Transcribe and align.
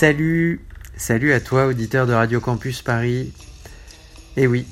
Salut, 0.00 0.62
salut 0.96 1.34
à 1.34 1.40
toi 1.40 1.66
auditeur 1.66 2.06
de 2.06 2.14
Radio 2.14 2.40
Campus 2.40 2.80
Paris. 2.80 3.34
Eh 4.38 4.46
oui, 4.46 4.66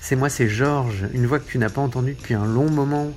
c'est 0.00 0.14
moi, 0.14 0.28
c'est 0.28 0.46
Georges, 0.46 1.06
une 1.12 1.26
voix 1.26 1.40
que 1.40 1.50
tu 1.50 1.58
n'as 1.58 1.70
pas 1.70 1.80
entendue 1.80 2.12
depuis 2.12 2.34
un 2.34 2.46
long 2.46 2.70
moment. 2.70 3.10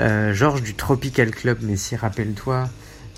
Euh, 0.00 0.32
Georges 0.32 0.62
du 0.62 0.72
Tropical 0.72 1.30
Club, 1.30 1.58
mais 1.60 1.76
si 1.76 1.94
rappelle-toi. 1.94 2.70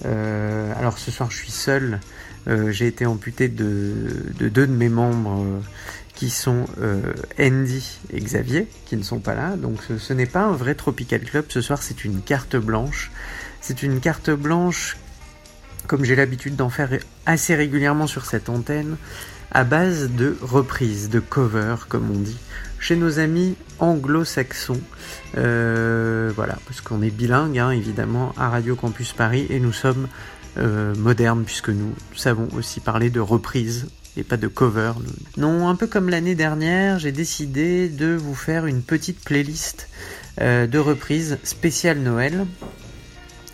Euh, 0.05 0.73
alors 0.77 0.99
ce 0.99 1.13
soir 1.13 1.31
je 1.31 1.37
suis 1.37 1.53
seul, 1.53 2.01
Euh, 2.49 2.73
j'ai 2.73 2.89
été 2.89 3.07
amputé 3.07 3.49
de, 3.49 4.33
de 4.37 4.49
deux 4.49 4.67
de 4.67 4.73
mes 4.73 4.89
membres 4.89 5.45
qui 6.17 6.29
sont 6.29 6.65
Andy 7.39 8.01
et 8.13 8.19
Xavier, 8.19 8.67
qui 8.87 8.97
ne 8.97 9.05
sont 9.05 9.21
pas 9.21 9.37
là. 9.37 9.55
Donc 9.57 9.79
ce 9.97 10.13
n'est 10.13 10.27
pas 10.27 10.43
un 10.43 10.53
vrai 10.57 10.75
Tropical 10.75 11.21
Club, 11.21 11.45
ce 11.51 11.61
soir 11.61 11.81
c'est 11.85 12.05
une 12.05 12.21
carte 12.21 12.57
blanche. 12.57 13.13
C'est 13.61 13.85
une 13.85 14.01
carte 14.01 14.31
blanche 14.31 14.97
comme 15.87 16.05
j'ai 16.05 16.17
l'habitude 16.17 16.57
d'en 16.57 16.71
faire 16.71 16.91
assez 17.25 17.55
régulièrement 17.55 18.07
sur 18.07 18.25
cette 18.25 18.49
antenne, 18.49 18.97
à 19.51 19.65
base 19.65 20.11
de 20.11 20.37
reprises, 20.43 21.09
de 21.09 21.21
covers, 21.21 21.87
comme 21.89 22.11
on 22.11 22.19
dit, 22.19 22.39
chez 22.79 22.97
nos 22.97 23.19
amis 23.19 23.57
anglo-saxons. 23.79 24.81
Euh, 25.37 26.31
voilà, 26.35 26.59
parce 26.67 26.81
qu'on 26.81 27.03
est 27.03 27.11
bilingue, 27.11 27.59
hein, 27.59 27.71
évidemment, 27.71 28.35
à 28.37 28.49
Radio 28.49 28.77
Campus 28.77 29.13
Paris, 29.13 29.47
et 29.51 29.61
nous 29.61 29.73
sommes 29.73 30.09
euh, 30.59 30.95
modernes, 30.97 31.45
puisque 31.45 31.71
nous 31.71 31.95
savons 32.15 32.49
aussi 32.57 32.81
parler 32.81 33.11
de 33.11 33.21
reprises 33.21 33.87
et 34.17 34.25
pas 34.25 34.37
de 34.37 34.49
cover. 34.49 34.93
Non, 35.37 35.69
un 35.69 35.75
peu 35.75 35.87
comme 35.87 36.09
l'année 36.09 36.35
dernière, 36.35 36.99
j'ai 36.99 37.13
décidé 37.13 37.89
de 37.89 38.15
vous 38.15 38.35
faire 38.35 38.67
une 38.67 38.83
petite 38.83 39.23
playlist 39.23 39.89
euh, 40.41 40.67
de 40.67 40.79
reprises 40.79 41.39
spéciales 41.45 41.99
Noël. 41.99 42.47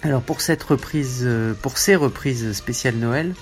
Alors 0.05 0.23
pour 0.23 0.41
cette 0.41 0.65
reprise, 0.65 1.21
euh, 1.23 1.55
pour 1.55 1.79
ces 1.79 1.95
reprises 1.95 2.53
spéciales 2.55 2.97
Noël, 2.97 3.35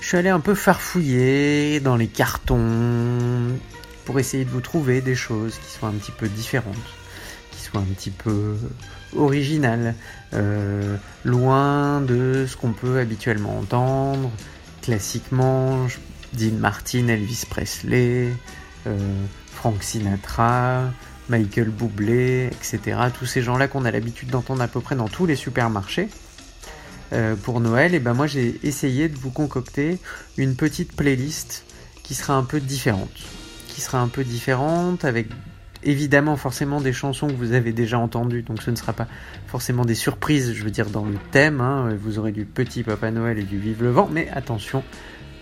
je 0.00 0.06
suis 0.08 0.16
allé 0.16 0.28
un 0.28 0.40
peu 0.40 0.56
farfouiller 0.56 1.78
dans 1.78 1.94
les 1.94 2.08
cartons 2.08 3.56
pour 4.04 4.18
essayer 4.18 4.44
de 4.44 4.50
vous 4.50 4.60
trouver 4.60 5.00
des 5.00 5.14
choses 5.14 5.56
qui 5.58 5.70
soient 5.70 5.88
un 5.88 5.92
petit 5.92 6.10
peu 6.10 6.28
différentes, 6.28 6.74
qui 7.52 7.62
soient 7.62 7.80
un 7.80 7.94
petit 7.94 8.10
peu 8.10 8.56
originales, 9.16 9.94
euh, 10.34 10.96
loin 11.24 12.00
de 12.00 12.44
ce 12.48 12.56
qu'on 12.56 12.72
peut 12.72 12.98
habituellement 12.98 13.56
entendre, 13.56 14.32
classiquement, 14.82 15.86
Dean 16.32 16.56
Martin, 16.58 17.06
Elvis 17.06 17.44
Presley, 17.48 18.32
euh, 18.88 19.24
Frank 19.52 19.80
Sinatra, 19.80 20.90
Michael 21.30 21.70
Bublé, 21.70 22.50
etc. 22.52 22.98
Tous 23.18 23.24
ces 23.24 23.40
gens-là 23.40 23.68
qu'on 23.68 23.86
a 23.86 23.90
l'habitude 23.90 24.28
d'entendre 24.28 24.60
à 24.60 24.68
peu 24.68 24.80
près 24.80 24.96
dans 24.96 25.08
tous 25.08 25.24
les 25.24 25.36
supermarchés. 25.36 26.08
Euh, 27.12 27.34
pour 27.34 27.58
Noël, 27.58 27.96
et 27.96 27.98
ben 27.98 28.14
moi 28.14 28.28
j'ai 28.28 28.60
essayé 28.62 29.08
de 29.08 29.16
vous 29.16 29.32
concocter 29.32 29.98
une 30.36 30.54
petite 30.54 30.94
playlist 30.94 31.64
qui 32.04 32.14
sera 32.14 32.34
un 32.34 32.44
peu 32.44 32.60
différente, 32.60 33.10
qui 33.66 33.80
sera 33.80 33.98
un 33.98 34.06
peu 34.06 34.22
différente 34.22 35.04
avec 35.04 35.26
évidemment 35.82 36.36
forcément 36.36 36.80
des 36.80 36.92
chansons 36.92 37.26
que 37.26 37.32
vous 37.32 37.52
avez 37.52 37.72
déjà 37.72 37.98
entendues, 37.98 38.42
donc 38.42 38.62
ce 38.62 38.70
ne 38.70 38.76
sera 38.76 38.92
pas 38.92 39.08
forcément 39.48 39.84
des 39.84 39.96
surprises, 39.96 40.52
je 40.52 40.62
veux 40.62 40.70
dire 40.70 40.88
dans 40.88 41.04
le 41.04 41.16
thème. 41.32 41.60
hein. 41.60 41.92
Vous 42.00 42.20
aurez 42.20 42.30
du 42.30 42.44
Petit 42.44 42.84
Papa 42.84 43.10
Noël 43.10 43.40
et 43.40 43.44
du 43.44 43.58
Vive 43.58 43.82
le 43.82 43.90
Vent, 43.90 44.08
mais 44.12 44.28
attention, 44.32 44.84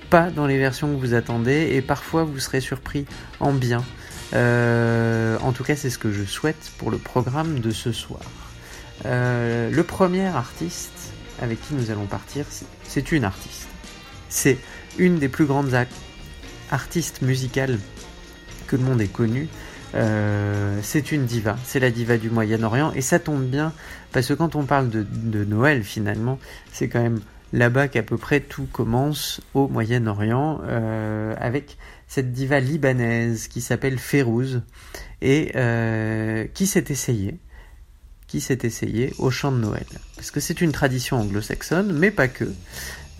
pas 0.08 0.30
dans 0.30 0.46
les 0.46 0.56
versions 0.56 0.88
que 0.94 0.98
vous 0.98 1.12
attendez, 1.12 1.72
et 1.74 1.82
parfois 1.82 2.24
vous 2.24 2.38
serez 2.38 2.62
surpris 2.62 3.04
en 3.40 3.52
bien. 3.52 3.84
Euh, 4.34 5.38
en 5.42 5.52
tout 5.52 5.64
cas, 5.64 5.76
c'est 5.76 5.90
ce 5.90 5.98
que 5.98 6.12
je 6.12 6.24
souhaite 6.24 6.70
pour 6.78 6.90
le 6.90 6.98
programme 6.98 7.60
de 7.60 7.70
ce 7.70 7.92
soir. 7.92 8.20
Euh, 9.06 9.70
le 9.70 9.82
premier 9.84 10.26
artiste 10.26 11.12
avec 11.40 11.60
qui 11.62 11.74
nous 11.74 11.90
allons 11.90 12.06
partir, 12.06 12.44
c'est- 12.84 13.12
une 13.12 13.24
artiste. 13.24 13.68
C'est 14.28 14.58
une 14.98 15.18
des 15.18 15.28
plus 15.28 15.46
grandes 15.46 15.72
artistes 16.70 17.22
musicales 17.22 17.78
que 18.66 18.76
le 18.76 18.82
monde 18.82 19.00
ait 19.00 19.06
connues. 19.06 19.48
Euh, 19.94 20.78
c'est 20.82 21.12
une 21.12 21.24
diva, 21.24 21.56
c'est 21.64 21.80
la 21.80 21.90
diva 21.90 22.18
du 22.18 22.28
Moyen-Orient, 22.28 22.92
et 22.94 23.00
ça 23.00 23.18
tombe 23.18 23.44
bien 23.44 23.72
parce 24.12 24.26
que 24.26 24.34
quand 24.34 24.54
on 24.56 24.64
parle 24.64 24.90
de 24.90 25.44
Noël, 25.44 25.82
finalement, 25.82 26.38
c'est 26.72 26.88
quand 26.88 27.00
même 27.00 27.20
là-bas 27.52 27.88
qu'à 27.88 28.02
peu 28.02 28.16
près 28.16 28.40
tout 28.40 28.66
commence 28.70 29.40
au 29.54 29.68
Moyen-Orient, 29.68 30.60
euh, 30.64 31.34
avec 31.38 31.76
cette 32.06 32.32
diva 32.32 32.60
libanaise 32.60 33.48
qui 33.48 33.60
s'appelle 33.60 33.98
Férouz 33.98 34.62
et 35.20 35.52
euh, 35.56 36.46
qui 36.54 36.66
s'est 36.66 36.84
essayée 36.88 37.38
au 39.18 39.30
chant 39.30 39.52
de 39.52 39.58
Noël. 39.58 39.86
Parce 40.16 40.30
que 40.30 40.40
c'est 40.40 40.60
une 40.60 40.72
tradition 40.72 41.18
anglo-saxonne, 41.20 41.92
mais 41.92 42.10
pas 42.10 42.28
que. 42.28 42.44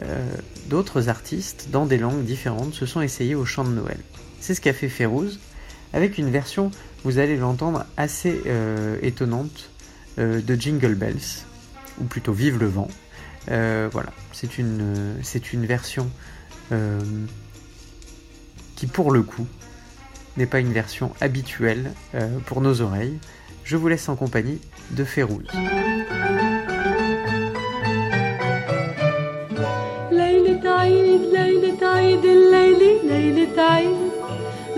Euh, 0.03 0.27
D'autres 0.69 1.09
artistes, 1.09 1.69
dans 1.71 1.87
des 1.87 1.97
langues 1.97 2.25
différentes, 2.25 2.75
se 2.75 2.85
sont 2.85 3.01
essayés 3.01 3.35
au 3.35 3.47
chant 3.47 3.65
de 3.65 3.71
Noël. 3.71 3.97
C'est 4.39 4.55
ce 4.55 4.61
qu'a 4.61 4.75
fait 4.75 4.91
Férouz, 4.91 5.41
avec 5.95 6.19
une 6.19 6.31
version, 6.31 6.71
vous 7.05 7.19
allez 7.19 7.39
l'entendre, 7.39 7.87
assez 7.97 8.43
étonnante 9.01 9.71
de 10.19 10.55
Jingle 10.57 10.95
Bells, 10.95 11.47
ou 12.03 12.05
plutôt 12.05 12.35
Vive 12.35 12.59
le 12.59 12.67
vent. 12.67 12.89
Euh, 13.52 13.90
voilà, 13.92 14.12
c'est 14.32 14.58
une, 14.58 14.80
euh, 14.82 15.16
c'est 15.22 15.52
une 15.54 15.66
version 15.66 16.10
euh, 16.72 17.00
qui, 18.76 18.88
pour 18.88 19.12
le 19.12 19.22
coup, 19.24 19.46
n'est 20.38 20.46
pas 20.46 20.60
une 20.60 20.72
version 20.74 21.14
habituelle 21.22 21.92
euh, 22.16 22.40
pour 22.46 22.62
nos 22.62 22.82
oreilles. 22.82 23.20
Je 23.64 23.76
vous 23.78 23.88
laisse 23.88 24.08
en 24.10 24.16
compagnie 24.16 24.60
de 24.92 25.04
Férouz. 25.04 25.46
ليلة 30.12 30.70
عيد 30.70 31.22
ليلة 31.22 31.88
عيد 31.88 32.26
الليلة 32.26 33.04
ليلة 33.04 33.62
عيد 33.62 33.98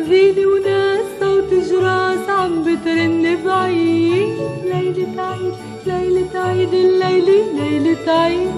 زينة 0.09 0.47
وناس 0.47 1.05
صوت 1.19 1.53
جراس 1.69 2.29
عم 2.29 2.63
بترن 2.63 3.43
بعيد 3.45 4.37
ليلة 4.65 5.21
عيد 5.21 5.53
ليلة 5.86 6.28
عيد 6.34 6.74
الليلة 6.74 7.44
ليلة 7.58 8.12
عيد 8.12 8.50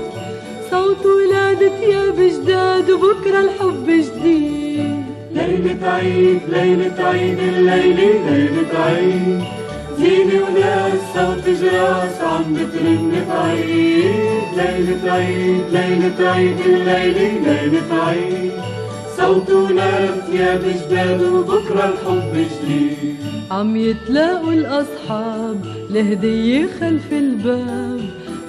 صوت 0.71 1.07
ولادة 1.07 1.69
ثياب 1.81 2.17
جداد 2.21 2.91
وبكرة 2.91 3.41
الحب 3.41 3.87
جديد. 3.87 5.03
ليلة 5.35 5.87
عيد 5.89 6.41
ليلة 6.49 7.05
عيد 7.05 7.39
الليلة 7.39 8.31
ليلة 8.31 8.79
عيد 8.87 9.41
زينة 9.99 10.45
وناس 10.45 10.99
صوت 11.15 11.49
جراس 11.61 12.21
عم 12.21 12.55
بترن 12.55 13.13
بعيد 13.29 14.45
ليلة 14.57 15.13
عيد 15.13 15.63
ليلة 15.73 16.31
عيد 16.31 16.61
الليلة 16.61 17.39
ليلة 17.45 18.05
عيد 18.07 18.53
صوت 19.23 19.51
وناس 19.51 20.11
ثياب 20.31 20.61
جداد 20.61 21.23
وبكرة 21.23 21.85
الحب 21.93 22.35
جديد. 22.35 23.17
عم 23.51 23.77
يتلاقوا 23.77 24.53
الأصحاب 24.53 25.65
لهدية 25.91 26.69
خلف 26.81 27.13
الباب. 27.13 28.01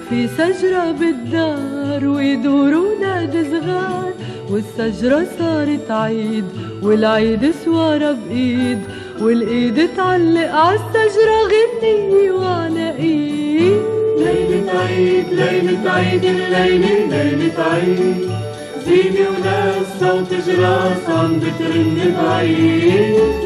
في 0.08 0.28
شجرة 0.38 0.92
بالدار 0.92 2.08
ويدوروا 2.08 2.98
نادي 3.00 3.44
صغار. 3.50 4.12
والشجرة 4.50 5.26
صارت 5.38 5.90
عيد 5.90 6.44
والعيد 6.82 7.54
سوارة 7.64 8.16
بإيد 8.28 8.78
والإيد 9.20 9.88
تعلق 9.96 10.50
عالشجرة 10.50 11.38
غنية 11.52 12.30
وعلى 12.32 12.96
إيد. 12.98 13.82
ليلة 14.18 14.70
عيد 14.70 15.26
ليلة 15.32 15.90
عيد 15.90 16.24
الليلة 16.24 17.06
ليلة 17.10 17.64
عيد. 17.72 18.43
زينة 18.86 19.28
وناس 19.30 19.86
صوت 20.00 20.30
جراس 20.46 21.08
عم 21.08 21.38
بترن 21.38 22.14
بعيد 22.16 22.94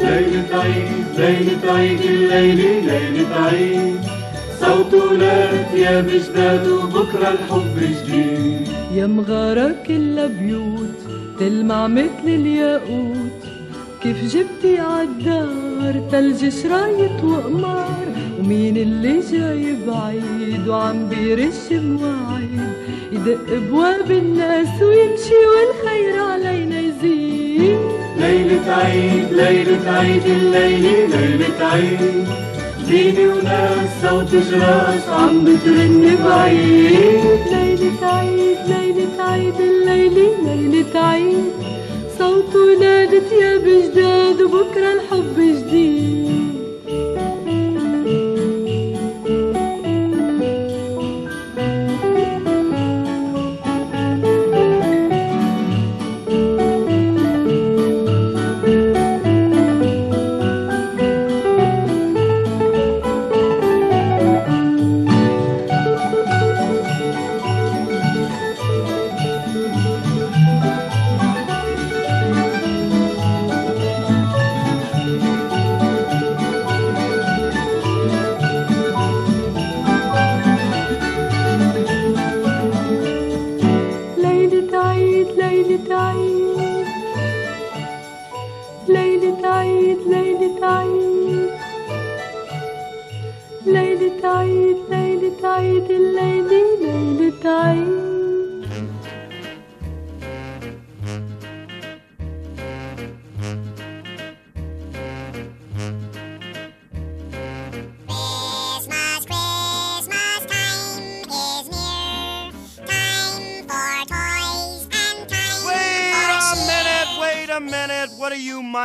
ليلة 0.03 0.49
عيد 0.51 1.05
ليلة 1.17 1.73
عيد 1.73 2.01
الليلة 2.01 2.79
ليلة 2.87 3.35
عيد 3.35 3.99
صوت 4.61 4.93
ولاد 4.93 5.65
ثياب 5.71 6.07
جداد 6.07 6.67
وبكرة 6.67 7.29
الحب 7.29 7.77
جديد. 7.79 8.67
يا 8.95 9.07
مغارة 9.07 9.75
كلها 9.87 10.27
بيوت 10.27 10.99
تلمع 11.39 11.87
مثل 11.87 12.25
الياقوت. 12.25 13.39
كيف 14.03 14.35
جبتي 14.35 14.79
عالدار 14.79 16.03
تلج 16.11 16.49
شرايط 16.49 17.23
وقمار. 17.23 18.18
ومين 18.39 18.77
اللي 18.77 19.19
جاي 19.31 19.75
بعيد 19.87 20.67
وعم 20.67 21.09
بيرش 21.09 21.71
مواعيد 21.71 22.71
يدق 23.11 23.47
بواب 23.69 24.11
الناس 24.11 24.81
ويمشي 24.81 25.39
والخير 25.51 26.19
علينا 26.19 26.79
يزيد. 26.79 27.77
ليلة 28.17 28.71
عيد 28.71 29.33
ليلة 29.33 29.91
عيد 29.91 30.25
الليلة 30.25 31.05
ليلة 31.15 31.65
عيد. 31.71 32.27
زيني 32.87 33.27
وناس 33.27 33.89
صوت 34.01 34.31
جراس 34.31 35.09
عم 35.09 35.43
بترن 35.45 36.15
بعيد. 36.25 37.39
ليلة 37.51 38.07
عيد 38.07 38.57
ليلة 38.67 39.23
عيد 39.23 39.59
الليلة 39.59 40.35
ليلة 40.45 40.99
عيد. 40.99 41.45
صوت 42.19 42.55
ولادة 42.55 43.29
يا 43.41 43.57
بجداد 43.57 44.41
وبكرة 44.41 44.93
الحب 44.93 45.35
جديد. 45.37 46.38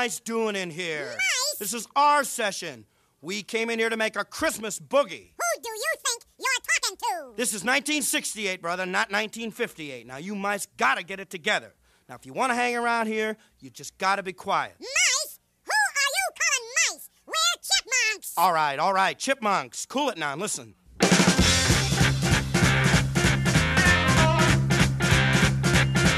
You 0.04 0.08
mice 0.08 0.20
doing 0.20 0.54
in 0.54 0.70
here? 0.70 1.06
Mice? 1.06 1.58
This 1.58 1.72
is 1.72 1.86
our 1.96 2.24
session. 2.24 2.84
We 3.22 3.42
came 3.42 3.70
in 3.70 3.78
here 3.78 3.88
to 3.88 3.96
make 3.96 4.16
a 4.16 4.24
Christmas 4.24 4.78
boogie. 4.78 5.32
Who 5.32 5.62
do 5.62 5.70
you 5.70 5.92
think 6.04 6.24
you're 6.38 6.46
talking 6.74 6.96
to? 6.98 7.36
This 7.36 7.54
is 7.54 7.64
1968, 7.64 8.60
brother, 8.60 8.84
not 8.84 9.10
1958. 9.10 10.06
Now, 10.06 10.18
you 10.18 10.34
mice 10.34 10.68
gotta 10.76 11.02
get 11.02 11.20
it 11.20 11.30
together. 11.30 11.72
Now, 12.06 12.16
if 12.16 12.26
you 12.26 12.34
want 12.34 12.50
to 12.50 12.54
hang 12.54 12.76
around 12.76 13.06
here, 13.06 13.38
you 13.60 13.70
just 13.70 13.96
gotta 13.96 14.22
be 14.22 14.34
quiet. 14.34 14.74
Mice? 14.78 15.40
Who 15.64 15.72
are 15.72 16.10
you 16.12 16.34
calling 16.36 16.98
mice? 16.98 17.08
We're 17.26 17.32
chipmunks. 17.62 18.34
All 18.36 18.52
right, 18.52 18.78
all 18.78 18.92
right, 18.92 19.18
chipmunks, 19.18 19.86
cool 19.86 20.10
it 20.10 20.18
now 20.18 20.36
listen. 20.36 20.74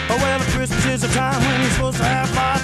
Oh, 0.08 0.16
well, 0.18 0.40
Christmas 0.40 0.86
is 0.86 1.04
a 1.04 1.08
time 1.08 1.40
when 1.40 1.60
you're 1.60 1.70
supposed 1.70 1.98
to 1.98 2.04
have 2.04 2.34
lots 2.34 2.55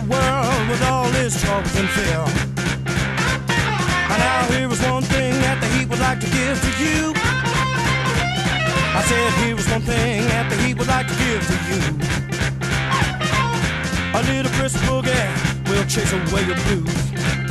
the 0.00 0.10
world 0.10 0.68
with 0.68 0.82
all 0.82 1.08
this 1.10 1.40
troubles 1.42 1.74
and 1.76 1.88
fear. 1.90 2.24
And 4.10 4.18
now 4.18 4.42
here 4.52 4.70
is 4.70 4.80
one 4.82 5.02
thing 5.02 5.32
that 5.40 5.58
the 5.60 5.66
heat 5.74 5.88
would 5.88 5.98
like 5.98 6.20
to 6.20 6.26
give 6.26 6.60
to 6.60 6.70
you. 6.82 7.12
I 8.98 9.02
said 9.06 9.32
here 9.42 9.56
was 9.56 9.68
one 9.68 9.82
thing 9.82 10.26
that 10.28 10.50
the 10.50 10.56
heat 10.62 10.78
would 10.78 10.88
like 10.88 11.06
to 11.08 11.14
give 11.14 11.42
to 11.50 11.56
you. 11.68 11.80
A 14.14 14.20
little 14.30 14.52
Christmas 14.52 14.82
boogie 14.88 15.68
will 15.68 15.84
chase 15.86 16.12
away 16.12 16.44
your 16.46 16.56
blues. 16.66 17.47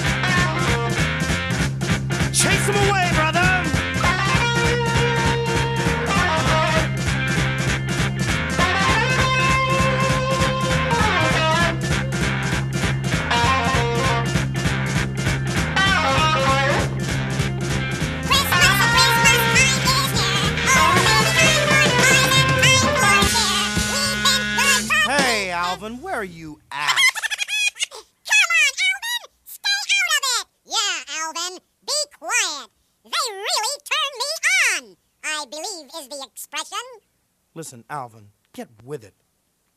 Alvin, 37.90 38.30
get 38.54 38.68
with 38.84 39.04
it. 39.04 39.14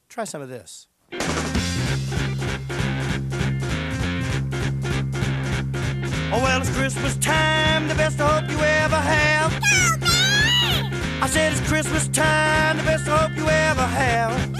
Try 0.08 0.24
some 0.24 0.42
of 0.42 0.48
this. 0.48 0.88
Oh, 6.32 6.40
well, 6.42 6.60
it's 6.60 6.70
Christmas 6.76 7.16
time, 7.16 7.88
the 7.88 7.94
best 7.94 8.18
hope 8.18 8.48
you 8.50 8.58
ever 8.58 8.96
have. 8.96 9.52
Go, 9.52 10.06
Bear! 10.06 10.90
I 11.22 11.26
said 11.28 11.52
it's 11.52 11.60
Christmas 11.68 12.06
time, 12.08 12.76
the 12.76 12.82
best 12.84 13.06
hope 13.06 13.36
you 13.36 13.48
ever 13.48 13.82
have. 13.86 14.50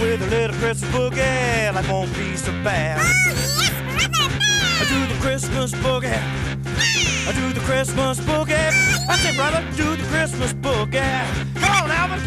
With 0.00 0.22
a 0.22 0.26
little 0.26 0.56
Christmas 0.56 0.90
boogie, 0.92 1.74
life 1.74 1.88
won't 1.90 2.14
be 2.14 2.36
so 2.36 2.52
bad. 2.62 2.98
Oh, 3.00 3.04
yes, 3.26 3.70
Brother 3.82 4.34
I 4.78 4.84
Bear! 4.84 5.06
do 5.08 5.14
the 5.14 5.20
Christmas 5.20 5.72
boogie. 5.72 6.22
I 7.28 7.32
do 7.32 7.52
the 7.52 7.60
Christmas 7.66 8.20
boogie. 8.20 8.95
That's 9.06 9.24
it, 9.24 9.36
brother. 9.36 9.62
Do 9.76 9.96
the 9.96 10.02
Christmas 10.08 10.52
boogie. 10.54 11.26
Come 11.54 11.84
on, 11.84 11.90
Alvin. 11.90 12.20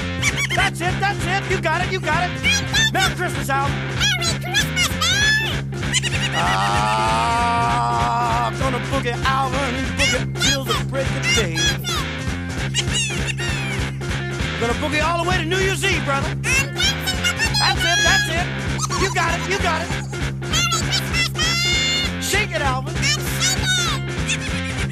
That's 0.55 0.79
it. 0.81 0.93
That's 0.99 1.25
it. 1.25 1.43
You 1.51 1.61
got 1.61 1.81
it. 1.85 1.91
You 1.91 1.99
got 1.99 2.23
it. 2.29 2.41
Merry 2.93 3.15
Christmas, 3.15 3.49
Alvin. 3.49 3.75
Merry 3.99 4.39
Christmas, 4.39 4.87
Bear! 4.87 5.63
Ah, 6.35 8.47
I'm 8.47 8.57
gonna 8.59 8.79
boogie 8.91 9.15
Alvin. 9.25 9.75
Boogie 9.97 10.41
till 10.41 10.63
the 10.63 10.75
break 10.89 11.07
of 11.07 11.23
day. 11.35 11.55
I'm 14.41 14.59
gonna 14.59 14.73
boogie 14.73 15.03
all 15.03 15.23
the 15.23 15.29
way 15.29 15.37
to 15.37 15.45
New 15.45 15.57
Year's 15.57 15.83
Eve, 15.83 16.03
brother. 16.05 16.29
I'm 16.29 16.41
dancing 16.41 17.23
the 17.23 17.29
boogie! 17.39 17.59
That's 17.59 17.83
it. 17.91 17.99
That's 18.07 18.29
it. 18.39 18.47
You 19.01 19.09
got 19.13 19.31
it. 19.37 19.41
You 19.51 19.57
got 19.59 19.81
it. 19.81 19.89
Merry 20.39 20.69
Christmas, 20.71 21.29
Bear! 21.29 22.21
Shake 22.21 22.51
it, 22.55 22.61
Alvin. 22.61 22.95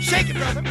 Shake 0.02 0.30
it, 0.30 0.36
brother. 0.36 0.64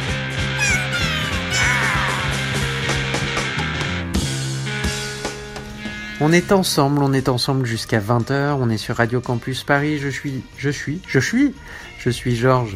On 6.19 6.31
est 6.31 6.51
ensemble, 6.51 7.03
on 7.03 7.13
est 7.13 7.29
ensemble 7.29 7.67
jusqu'à 7.67 7.99
20h, 7.99 8.57
on 8.59 8.71
est 8.71 8.79
sur 8.79 8.95
Radio 8.95 9.21
Campus 9.21 9.63
Paris, 9.63 9.99
je 9.99 10.09
suis, 10.09 10.41
je 10.57 10.71
suis, 10.71 10.99
je 11.07 11.19
suis, 11.19 11.53
je 11.99 12.09
suis 12.09 12.35
Georges, 12.35 12.75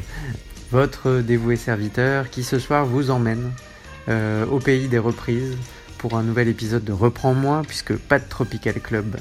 votre 0.72 1.22
dévoué 1.22 1.56
serviteur 1.56 2.30
qui 2.30 2.44
ce 2.44 2.60
soir 2.60 2.86
vous 2.86 3.10
emmène 3.10 3.52
euh, 4.10 4.46
au 4.46 4.60
pays 4.60 4.88
des 4.88 5.00
reprises 5.00 5.58
pour 5.98 6.20
un 6.20 6.22
nouvel 6.22 6.50
épisode 6.50 6.84
de 6.84 6.92
Reprends-moi, 6.92 7.64
puisque 7.68 7.96
pas 7.96 8.20
de 8.20 8.30
Tropical 8.30 8.76
Club 8.76 9.18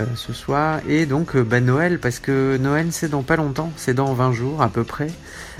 euh, 0.00 0.04
ce 0.16 0.32
soir, 0.32 0.80
et 0.88 1.06
donc 1.06 1.36
euh, 1.36 1.44
bah, 1.44 1.60
Noël, 1.60 2.00
parce 2.00 2.18
que 2.18 2.56
Noël 2.56 2.88
c'est 2.90 3.08
dans 3.08 3.22
pas 3.22 3.36
longtemps, 3.36 3.72
c'est 3.76 3.94
dans 3.94 4.12
20 4.12 4.32
jours 4.32 4.62
à 4.62 4.68
peu 4.68 4.82
près, 4.82 5.12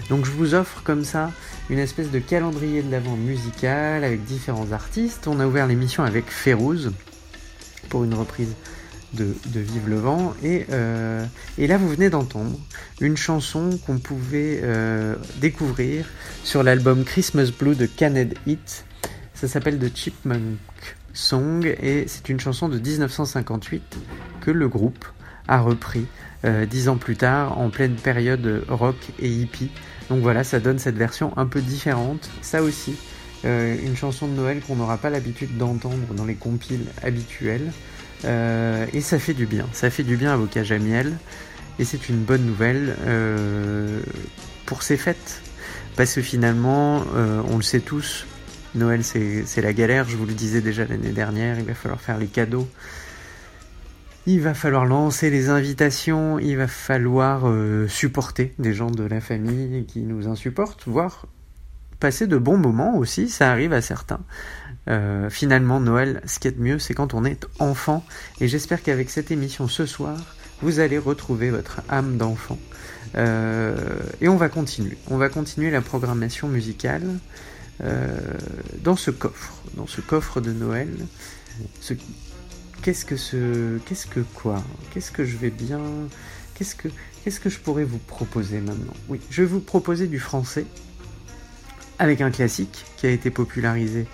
donc 0.08 0.24
je 0.24 0.32
vous 0.32 0.54
offre 0.56 0.82
comme 0.82 1.04
ça 1.04 1.30
une 1.68 1.78
espèce 1.78 2.10
de 2.10 2.18
calendrier 2.18 2.82
de 2.82 2.90
l'avant 2.90 3.14
musical 3.14 4.02
avec 4.02 4.24
différents 4.24 4.72
artistes, 4.72 5.28
on 5.28 5.38
a 5.38 5.46
ouvert 5.46 5.68
l'émission 5.68 6.02
avec 6.02 6.28
Férouz, 6.28 6.90
pour 7.90 8.04
une 8.04 8.14
reprise 8.14 8.54
de, 9.12 9.34
de 9.46 9.60
Vive 9.60 9.88
le 9.88 9.96
vent. 9.96 10.34
Et, 10.42 10.66
euh, 10.70 11.24
là, 11.58 11.76
vous 11.76 11.88
venez 11.88 12.10
d'entendre 12.10 12.58
une 13.00 13.16
chanson 13.16 13.78
qu'on 13.86 13.98
pouvait 13.98 14.60
euh, 14.62 15.16
découvrir 15.40 16.06
sur 16.44 16.62
l'album 16.62 17.04
Christmas 17.04 17.50
Blue 17.56 17.74
de 17.74 17.86
Caned 17.86 18.34
Heat. 18.46 18.84
Ça 19.34 19.48
s'appelle 19.48 19.78
The 19.78 19.94
Chipmunk 19.94 20.58
Song 21.12 21.64
et 21.64 22.04
c'est 22.06 22.28
une 22.28 22.40
chanson 22.40 22.68
de 22.68 22.78
1958 22.78 23.98
que 24.40 24.50
le 24.50 24.68
groupe 24.68 25.04
a 25.48 25.60
repris 25.60 26.06
euh, 26.44 26.66
dix 26.66 26.88
ans 26.88 26.96
plus 26.96 27.16
tard 27.16 27.58
en 27.58 27.70
pleine 27.70 27.96
période 27.96 28.64
rock 28.68 28.96
et 29.18 29.28
hippie. 29.28 29.70
Donc 30.08 30.20
voilà, 30.20 30.44
ça 30.44 30.60
donne 30.60 30.78
cette 30.78 30.96
version 30.96 31.36
un 31.36 31.46
peu 31.46 31.60
différente. 31.60 32.30
Ça 32.42 32.62
aussi, 32.62 32.96
euh, 33.44 33.76
une 33.82 33.96
chanson 33.96 34.28
de 34.28 34.32
Noël 34.32 34.60
qu'on 34.60 34.76
n'aura 34.76 34.98
pas 34.98 35.08
l'habitude 35.08 35.56
d'entendre 35.56 36.14
dans 36.14 36.24
les 36.24 36.34
compiles 36.34 36.86
habituels. 37.02 37.72
Euh, 38.24 38.86
et 38.92 39.00
ça 39.00 39.18
fait 39.18 39.34
du 39.34 39.46
bien. 39.46 39.66
Ça 39.72 39.90
fait 39.90 40.02
du 40.02 40.16
bien 40.16 40.32
à 40.32 40.36
vos 40.36 40.46
cages 40.46 40.72
à 40.72 40.78
miel. 40.78 41.16
Et 41.78 41.84
c'est 41.84 42.08
une 42.08 42.22
bonne 42.22 42.44
nouvelle 42.44 42.96
euh, 43.06 44.00
pour 44.66 44.82
ces 44.82 44.96
fêtes. 44.96 45.40
Parce 45.96 46.14
que 46.14 46.22
finalement, 46.22 47.04
on 47.50 47.56
le 47.56 47.62
sait 47.62 47.80
tous, 47.80 48.24
Noël 48.74 49.04
c'est 49.04 49.60
la 49.60 49.72
galère. 49.74 50.08
Je 50.08 50.16
vous 50.16 50.24
le 50.24 50.32
disais 50.32 50.62
déjà 50.62 50.86
l'année 50.86 51.10
dernière, 51.10 51.58
il 51.58 51.64
va 51.64 51.74
falloir 51.74 52.00
faire 52.00 52.16
les 52.16 52.28
cadeaux. 52.28 52.66
Il 54.26 54.40
va 54.40 54.54
falloir 54.54 54.86
lancer 54.86 55.28
les 55.28 55.50
invitations, 55.50 56.38
il 56.38 56.56
va 56.56 56.68
falloir 56.68 57.52
supporter 57.88 58.54
des 58.58 58.72
gens 58.72 58.90
de 58.90 59.02
la 59.02 59.20
famille 59.20 59.84
qui 59.84 60.00
nous 60.00 60.26
insupportent, 60.26 60.84
voire 60.86 61.26
passer 62.00 62.26
de 62.26 62.38
bons 62.38 62.56
moments 62.56 62.96
aussi, 62.96 63.28
ça 63.28 63.50
arrive 63.50 63.72
à 63.72 63.82
certains. 63.82 64.20
Euh, 64.88 65.30
finalement, 65.30 65.78
Noël, 65.78 66.22
ce 66.26 66.38
qui 66.38 66.48
est 66.48 66.52
de 66.52 66.62
mieux, 66.62 66.78
c'est 66.78 66.94
quand 66.94 67.14
on 67.14 67.24
est 67.24 67.46
enfant. 67.58 68.04
Et 68.40 68.48
j'espère 68.48 68.82
qu'avec 68.82 69.10
cette 69.10 69.30
émission 69.30 69.68
ce 69.68 69.86
soir, 69.86 70.16
vous 70.62 70.80
allez 70.80 70.98
retrouver 70.98 71.50
votre 71.50 71.82
âme 71.88 72.16
d'enfant. 72.16 72.58
Euh, 73.16 73.76
et 74.20 74.28
on 74.28 74.36
va 74.36 74.48
continuer. 74.48 74.96
On 75.08 75.18
va 75.18 75.28
continuer 75.28 75.70
la 75.70 75.82
programmation 75.82 76.48
musicale 76.48 77.04
euh, 77.82 78.18
dans 78.82 78.96
ce 78.96 79.10
coffre, 79.10 79.54
dans 79.76 79.86
ce 79.86 80.00
coffre 80.00 80.40
de 80.40 80.52
Noël. 80.52 80.88
Ce... 81.80 81.94
Qu'est-ce 82.82 83.04
que 83.04 83.16
ce, 83.16 83.76
qu'est-ce 83.84 84.06
que 84.06 84.20
quoi? 84.34 84.62
Qu'est-ce 84.90 85.12
que 85.12 85.24
je 85.26 85.36
vais 85.36 85.50
bien? 85.50 85.80
Qu'est-ce 86.54 86.74
que, 86.74 86.88
qu'est-ce 87.22 87.38
que 87.38 87.50
je 87.50 87.58
pourrais 87.58 87.84
vous 87.84 87.98
proposer 87.98 88.60
maintenant? 88.60 88.94
Oui, 89.08 89.20
je 89.28 89.42
vais 89.42 89.48
vous 89.48 89.60
proposer 89.60 90.06
du 90.06 90.18
français 90.18 90.64
avec 92.00 92.22
un 92.22 92.30
classique 92.30 92.86
qui 92.96 93.06
a 93.06 93.10
été 93.10 93.30
popularisé 93.30 94.06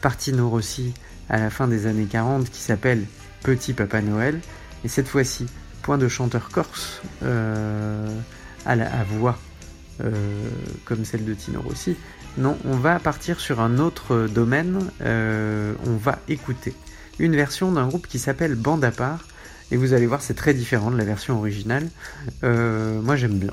par 0.00 0.16
Tino 0.16 0.48
Rossi 0.48 0.94
à 1.28 1.38
la 1.38 1.50
fin 1.50 1.68
des 1.68 1.86
années 1.86 2.06
40 2.06 2.50
qui 2.50 2.60
s'appelle 2.60 3.04
Petit 3.42 3.74
Papa 3.74 4.00
Noël. 4.00 4.40
Et 4.82 4.88
cette 4.88 5.06
fois-ci, 5.06 5.46
point 5.82 5.98
de 5.98 6.08
chanteur 6.08 6.48
corse 6.48 7.02
euh, 7.22 8.08
à 8.64 8.76
la 8.76 8.88
voix 9.04 9.38
euh, 10.02 10.10
comme 10.86 11.04
celle 11.04 11.26
de 11.26 11.34
Tino 11.34 11.60
Rossi. 11.60 11.96
Non, 12.38 12.56
on 12.64 12.76
va 12.76 12.98
partir 12.98 13.38
sur 13.38 13.60
un 13.60 13.78
autre 13.78 14.26
domaine. 14.26 14.78
Euh, 15.02 15.74
on 15.86 15.96
va 15.96 16.18
écouter 16.28 16.74
une 17.18 17.36
version 17.36 17.70
d'un 17.72 17.86
groupe 17.86 18.06
qui 18.06 18.18
s'appelle 18.18 18.54
Bande 18.54 18.84
à 18.84 18.90
part. 18.90 19.28
Et 19.70 19.76
vous 19.76 19.92
allez 19.92 20.06
voir, 20.06 20.22
c'est 20.22 20.34
très 20.34 20.54
différent 20.54 20.90
de 20.90 20.96
la 20.96 21.04
version 21.04 21.38
originale. 21.38 21.88
Moi, 22.42 23.16
j'aime 23.16 23.38
bien. 23.38 23.52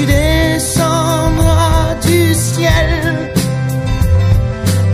tu 0.00 0.06
descendras 0.06 1.94
du 2.02 2.34
ciel 2.34 2.90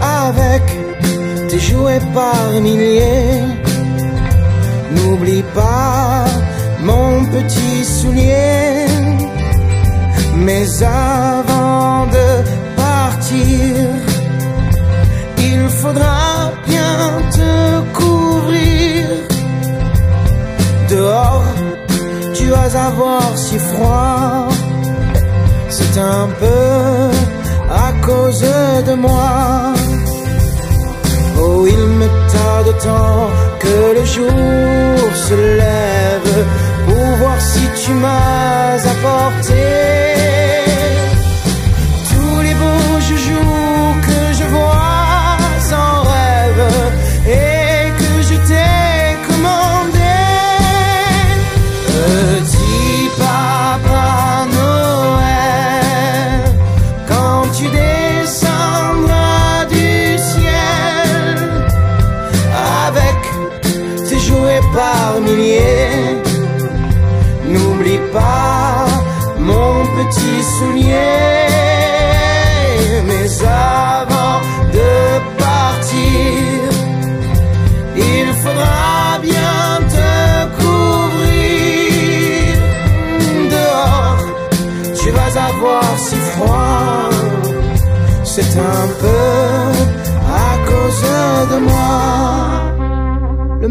avec 0.01 0.63
tes 1.49 1.61
jouets 1.61 2.01
par 2.13 2.51
milliers, 2.61 3.43
n'oublie 4.95 5.45
pas 5.55 6.25
mon 6.81 7.25
petit 7.35 7.85
soulier. 7.85 8.87
Mais 10.45 10.67
avant 10.83 12.07
de 12.17 12.29
partir, 12.77 13.77
il 15.39 15.69
faudra 15.81 16.53
bien 16.67 16.99
te 17.39 17.53
couvrir. 17.99 19.07
Dehors, 20.91 21.55
tu 22.35 22.47
vas 22.47 22.73
avoir 22.89 23.27
si 23.37 23.59
froid. 23.59 24.06
Un 25.99 26.29
peu 26.39 27.11
à 27.71 27.93
cause 28.05 28.45
de 28.87 28.95
moi. 28.95 29.73
Oh, 31.39 31.67
il 31.67 31.85
me 32.01 32.07
tarde 32.31 32.77
tant 32.83 33.31
que 33.59 33.99
le 33.99 34.05
jour 34.05 35.15
se 35.15 35.35
lève 35.35 36.47
pour 36.87 37.17
voir 37.19 37.41
si 37.41 37.83
tu 37.83 37.93
m'as 37.93 38.77
apporté 38.77 40.06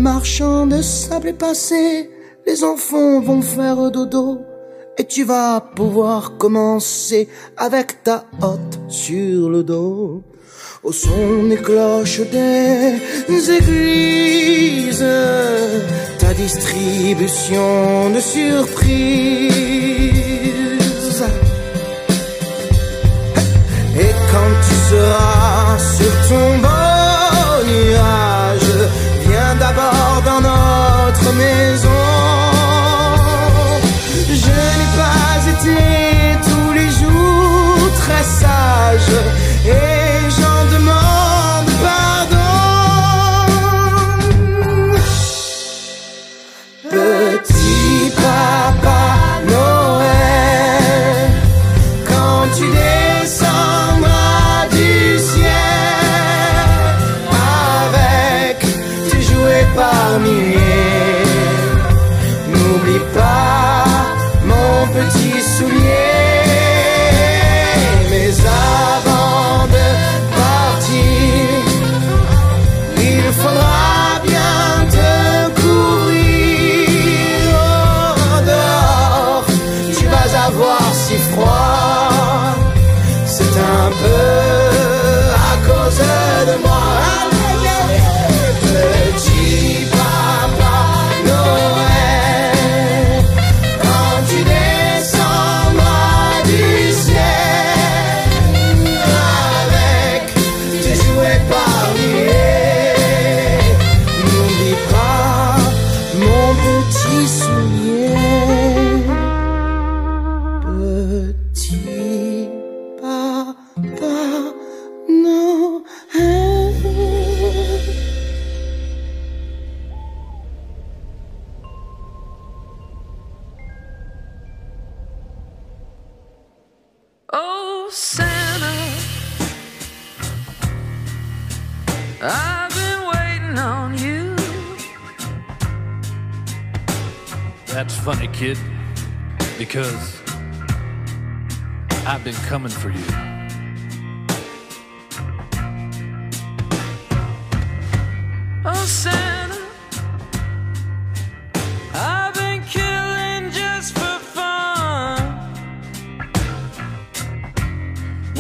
marchand 0.06 0.68
de 0.68 0.84
sable 0.84 1.30
est 1.30 1.34
passé, 1.34 2.12
les 2.46 2.64
enfants 2.64 3.22
vont 3.22 3.42
faire 3.42 3.90
dodo. 3.90 4.40
Et 5.00 5.06
tu 5.06 5.24
vas 5.24 5.60
pouvoir 5.80 6.38
commencer 6.38 7.28
avec 7.58 8.04
ta 8.04 8.26
hotte 8.40 8.76
sur 8.88 9.50
le 9.50 9.64
dos. 9.64 10.22
Au 10.84 10.92
son 10.92 11.46
des 11.50 11.58
cloches 11.58 12.22
des 12.34 13.52
églises, 13.60 15.12
ta 16.20 16.32
distribution 16.36 18.12
de 18.16 18.20
surprises. 18.20 18.86
Et 24.04 24.14
quand 24.32 24.54
tu 24.66 24.76
seras 24.90 25.80
sur 25.98 26.14
ton 26.30 26.48
beau 26.60 26.95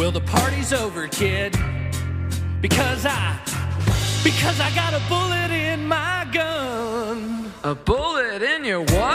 Well, 0.05 0.11
the 0.11 0.21
party's 0.21 0.71
over, 0.71 1.07
kid, 1.07 1.53
because 2.61 3.07
I, 3.07 3.39
because 4.23 4.59
I 4.59 4.69
got 4.75 4.93
a 4.93 5.01
bullet 5.09 5.49
in 5.49 5.87
my 5.87 6.27
gun. 6.31 7.51
A 7.63 7.73
bullet 7.73 8.43
in 8.43 8.63
your 8.63 8.81
what? 8.81 9.14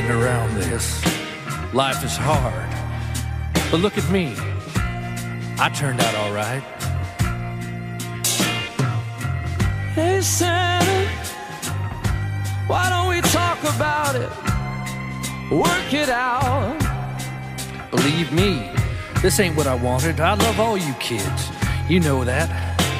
Getting 0.00 0.16
around 0.16 0.54
this. 0.54 1.04
Life 1.74 2.04
is 2.04 2.16
hard. 2.16 2.70
But 3.68 3.80
look 3.80 3.98
at 3.98 4.08
me. 4.12 4.36
I 5.58 5.68
turned 5.74 6.00
out 6.00 6.14
all 6.14 6.32
right. 6.32 6.62
Hey, 9.94 10.20
Santa, 10.20 11.08
why 12.68 12.88
don't 12.90 13.08
we 13.08 13.20
talk 13.22 13.58
about 13.74 14.14
it? 14.14 14.30
Work 15.50 15.92
it 15.92 16.08
out. 16.08 16.78
Believe 17.90 18.32
me, 18.32 18.70
this 19.20 19.40
ain't 19.40 19.56
what 19.56 19.66
I 19.66 19.74
wanted. 19.74 20.20
I 20.20 20.34
love 20.34 20.60
all 20.60 20.78
you 20.78 20.92
kids. 21.00 21.50
You 21.88 21.98
know 21.98 22.22
that. 22.22 22.46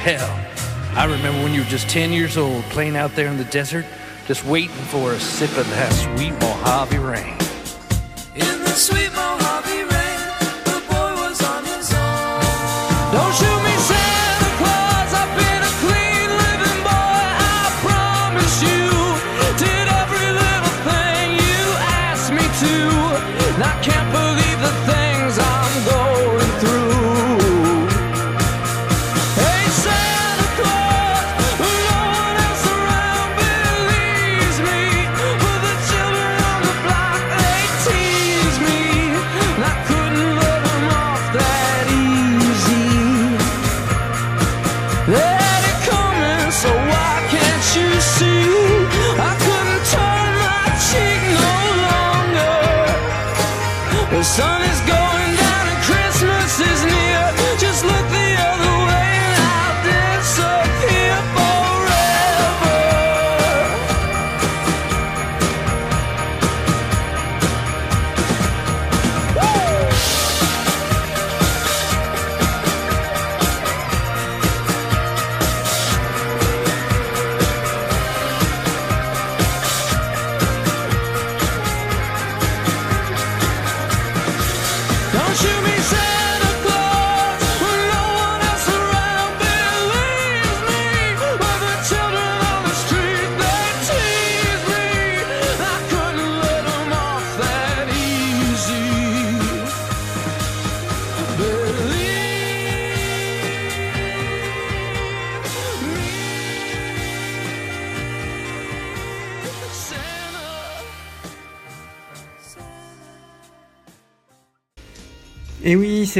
Hell, 0.02 0.98
I 0.98 1.04
remember 1.04 1.44
when 1.44 1.54
you 1.54 1.60
were 1.60 1.68
just 1.68 1.88
10 1.88 2.10
years 2.10 2.36
old 2.36 2.64
playing 2.64 2.96
out 2.96 3.14
there 3.14 3.28
in 3.28 3.36
the 3.36 3.44
desert, 3.44 3.86
just 4.28 4.44
waiting 4.44 4.84
for 4.92 5.14
a 5.14 5.18
sip 5.18 5.48
of 5.56 5.66
that 5.70 5.90
sweet 5.90 6.36
Mojave 6.44 6.98
rain. 6.98 7.32
In 8.36 8.60
the 8.60 8.76
sweet 8.76 9.08
Mojave 9.16 9.88
rain, 9.88 10.20
the 10.68 10.84
boy 10.84 11.16
was 11.16 11.40
on 11.40 11.64
his 11.64 11.88
own. 11.96 12.44
Don't 13.16 13.32
shoot 13.32 13.60
me, 13.64 13.72
Santa 13.88 14.50
Claus. 14.60 15.10
I've 15.16 15.32
been 15.32 15.62
a 15.64 15.74
clean 15.80 16.28
living 16.44 16.80
boy. 16.84 17.24
I 17.40 17.72
promise 17.80 18.56
you. 18.60 18.92
Did 19.56 19.88
every 19.96 20.28
little 20.28 20.76
thing 20.84 21.26
you 21.40 21.64
asked 22.04 22.28
me 22.28 22.44
to. 22.44 22.74
And 23.56 23.64
I 23.64 23.80
can't 23.80 24.12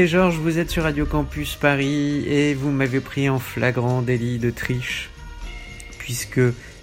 Georges, 0.07 0.37
vous 0.37 0.59
êtes 0.59 0.69
sur 0.69 0.83
Radio 0.83 1.05
Campus 1.05 1.55
Paris 1.55 2.23
et 2.27 2.53
vous 2.53 2.69
m'avez 2.69 2.99
pris 2.99 3.27
en 3.27 3.39
flagrant 3.39 4.01
délit 4.01 4.39
de 4.39 4.49
triche. 4.49 5.09
Puisque, 5.97 6.39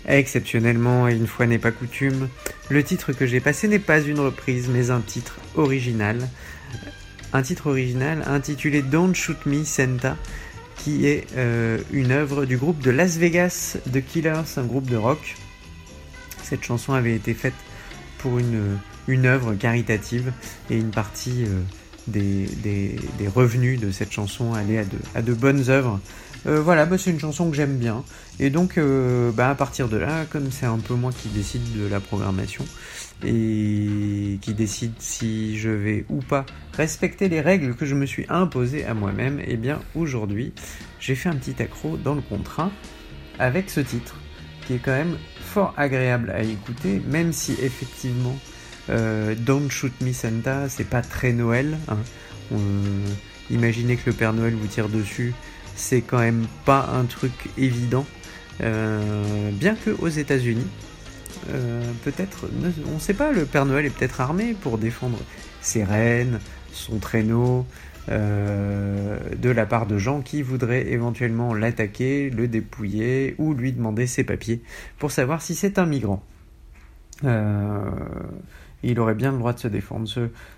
exceptionnellement, 0.07 1.09
et 1.09 1.15
une 1.15 1.27
fois 1.27 1.47
n'est 1.47 1.59
pas 1.59 1.71
coutume, 1.71 2.29
le 2.69 2.83
titre 2.83 3.13
que 3.13 3.27
j'ai 3.27 3.41
passé 3.41 3.69
n'est 3.69 3.79
pas 3.79 4.01
une 4.01 4.21
reprise, 4.21 4.69
mais 4.69 4.91
un 4.91 5.01
titre 5.01 5.39
original. 5.55 6.29
Un 7.33 7.43
titre 7.43 7.69
original 7.69 8.23
intitulé 8.27 8.83
Don't 8.83 9.15
Shoot 9.15 9.47
Me 9.47 9.65
Santa, 9.65 10.17
qui 10.77 11.07
est 11.07 11.27
euh, 11.37 11.79
une 11.93 12.13
œuvre 12.13 12.45
du 12.45 12.57
groupe 12.57 12.81
de 12.81 12.91
Las 12.91 13.17
Vegas 13.17 13.79
The 13.93 14.05
Killers, 14.05 14.59
un 14.59 14.65
groupe 14.65 14.91
de 14.91 14.97
rock. 14.97 15.37
Cette 16.43 16.65
chanson 16.65 16.93
avait 16.93 17.15
été 17.15 17.35
faite 17.35 17.55
pour 18.19 18.39
une, 18.39 18.79
une 19.09 19.27
œuvre 19.27 19.55
caritative 19.55 20.33
et 20.71 20.77
une 20.77 20.91
partie 20.91 21.45
euh, 21.45 21.61
des, 22.07 22.97
revenus 23.35 23.81
de 23.81 23.90
cette 23.90 24.12
chanson 24.12 24.55
allait 24.55 24.85
à 25.14 25.23
de, 25.23 25.35
bonnes 25.35 25.69
œuvres. 25.69 26.01
Euh, 26.47 26.61
voilà, 26.61 26.87
bah, 26.87 26.97
c'est 26.99 27.11
une 27.11 27.19
chanson 27.19 27.51
que 27.51 27.57
j'aime 27.57 27.77
bien. 27.77 28.05
Et 28.38 28.51
donc, 28.51 28.79
euh, 28.79 29.33
bah, 29.33 29.51
à 29.51 29.55
partir 29.55 29.88
de 29.88 29.97
là, 29.97 30.27
comme 30.31 30.51
c'est 30.51 30.66
un 30.66 30.79
peu 30.79 30.95
moi 30.95 31.11
qui 31.12 31.29
décide 31.29 31.62
de 31.77 31.87
la 31.88 32.01
programmation 32.01 32.64
et 33.25 34.38
qui 34.42 34.55
décide 34.55 34.92
si 34.99 35.59
je 35.59 35.71
vais 35.71 36.05
ou 36.11 36.21
pas 36.21 36.45
respecter 36.75 37.29
les 37.29 37.40
règles 37.40 37.75
que 37.75 37.87
je 37.87 37.95
me 37.95 38.05
suis 38.05 38.27
imposées 38.29 38.85
à 38.85 38.92
moi-même, 38.92 39.40
et 39.47 39.57
bien 39.57 39.81
aujourd'hui, 39.95 40.53
j'ai 41.01 41.14
fait 41.14 41.31
un 41.31 41.37
petit 41.37 41.61
accro 41.62 41.97
dans 41.97 42.14
le 42.14 42.21
contrat 42.21 42.71
avec 43.38 43.71
ce 43.71 43.81
titre 43.81 44.16
qui 44.66 44.75
est 44.75 44.79
quand 44.79 44.92
même 44.92 45.16
fort 45.40 45.73
agréable 45.77 46.31
à 46.31 46.42
écouter, 46.42 47.01
même 47.09 47.33
si 47.33 47.53
effectivement 47.53 48.37
euh, 48.90 49.35
Don't 49.37 49.70
Shoot 49.70 49.92
Me 50.01 50.12
Santa, 50.12 50.68
c'est 50.68 50.88
pas 50.88 51.03
très 51.03 51.33
Noël. 51.33 51.77
hein. 51.88 51.99
On- 52.53 52.57
imaginez 53.51 53.96
que 53.96 54.11
le 54.11 54.12
Père 54.12 54.33
Noël 54.33 54.55
vous 54.55 54.66
tire 54.66 54.88
dessus, 54.88 55.35
c'est 55.75 56.01
quand 56.01 56.18
même 56.18 56.46
pas 56.64 56.90
un 56.94 57.05
truc 57.05 57.33
évident. 57.59 58.07
Euh, 58.62 59.51
bien 59.53 59.75
que 59.75 59.90
aux 59.90 60.09
États-Unis, 60.09 60.66
euh, 61.51 61.83
peut-être, 62.05 62.46
on 62.94 62.99
sait 62.99 63.14
pas, 63.14 63.33
le 63.33 63.44
Père 63.44 63.66
Noël 63.66 63.87
est 63.87 63.90
peut-être 63.90 64.20
armé 64.20 64.55
pour 64.61 64.79
défendre 64.79 65.18
ses 65.61 65.85
rennes, 65.85 66.40
son 66.72 66.99
traîneau, 66.99 67.66
euh, 68.09 69.18
de 69.37 69.51
la 69.51 69.66
part 69.66 69.87
de 69.87 69.99
gens 69.99 70.22
qui 70.22 70.42
voudraient 70.42 70.88
éventuellement 70.92 71.55
l'attaquer, 71.55 72.31
le 72.31 72.46
dépouiller 72.49 73.35
ou 73.38 73.53
lui 73.53 73.72
demander 73.72 74.07
ses 74.07 74.22
papiers 74.25 74.62
pour 74.99 75.11
savoir 75.11 75.42
si 75.42 75.55
c'est 75.57 75.79
un 75.79 75.87
migrant. 75.87 76.22
Euh, 77.25 77.90
il 78.83 79.01
aurait 79.01 79.15
bien 79.15 79.33
le 79.33 79.39
droit 79.39 79.53
de 79.53 79.59
se 79.59 79.69
défendre, 79.69 80.09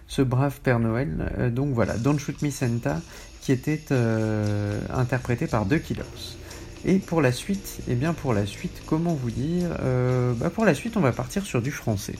ce, 0.06 0.22
brave 0.22 0.60
Père 0.62 0.78
Noël. 0.78 1.32
Euh, 1.38 1.50
donc 1.50 1.72
voilà, 1.72 1.96
Don't 1.96 2.18
Shoot 2.18 2.42
Me 2.42 2.50
Santa, 2.50 3.00
qui 3.40 3.52
était 3.52 3.84
euh, 3.90 4.80
interprété 4.92 5.46
par 5.46 5.66
The 5.66 5.80
Killers. 5.80 6.36
Et 6.84 6.98
pour 6.98 7.20
la 7.22 7.32
suite, 7.32 7.80
eh 7.88 7.94
bien 7.94 8.12
pour 8.12 8.32
la 8.32 8.46
suite, 8.46 8.82
comment 8.86 9.14
vous 9.14 9.30
dire 9.30 9.68
euh, 9.82 10.32
bah 10.34 10.50
Pour 10.50 10.64
la 10.64 10.74
suite, 10.74 10.96
on 10.96 11.00
va 11.00 11.12
partir 11.12 11.44
sur 11.44 11.60
du 11.60 11.70
français. 11.70 12.14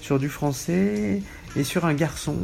Sur 0.00 0.18
du 0.18 0.28
français 0.28 1.22
et 1.56 1.64
sur 1.64 1.86
un 1.86 1.94
garçon 1.94 2.36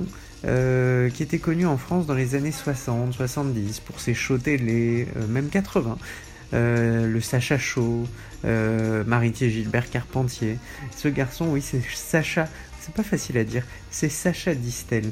qui 0.43 1.23
était 1.23 1.39
connu 1.39 1.67
en 1.67 1.77
France 1.77 2.07
dans 2.07 2.15
les 2.15 2.35
années 2.35 2.51
60, 2.51 3.13
70 3.13 3.81
pour 3.81 4.01
ses 4.01 4.15
shows 4.15 4.39
télé, 4.39 5.07
même 5.29 5.51
80. 5.51 5.99
Euh, 6.53 7.07
le 7.07 7.21
Sacha 7.21 7.57
euh, 8.45 9.05
Maritier 9.05 9.51
Gilbert 9.51 9.89
Carpentier. 9.91 10.59
Ce 10.97 11.09
garçon, 11.09 11.47
oui, 11.51 11.63
c'est 11.63 11.83
Sacha. 11.95 12.49
C'est 12.81 12.95
pas 12.95 13.03
facile 13.03 13.37
à 13.39 13.45
dire. 13.45 13.63
C'est 13.91 14.09
Sacha 14.09 14.55
Distel. 14.55 15.05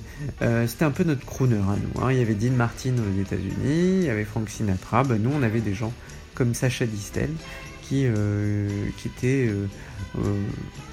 Euh, 0.43 0.67
C'était 0.67 0.85
un 0.85 0.91
peu 0.91 1.05
notre 1.05 1.25
crooner 1.27 1.57
à 1.57 1.77
nous. 1.77 2.03
hein. 2.03 2.11
Il 2.13 2.19
y 2.19 2.23
avait 2.23 2.35
Dean 2.35 2.53
Martin 2.53 2.95
aux 2.99 3.21
États-Unis, 3.21 3.99
il 4.01 4.05
y 4.05 4.11
avait 4.11 4.25
Frank 4.25 4.49
Sinatra. 4.49 5.05
Ben, 5.05 5.21
nous, 5.23 5.31
on 5.33 5.43
avait 5.43 5.61
des 5.61 5.75
gens 5.75 5.93
comme 6.35 6.55
Sacha 6.55 6.87
Distel 6.87 7.31
qui, 7.83 8.05
euh, 8.07 8.69
qui 8.97 9.09
était, 9.09 9.49
euh, 9.49 9.67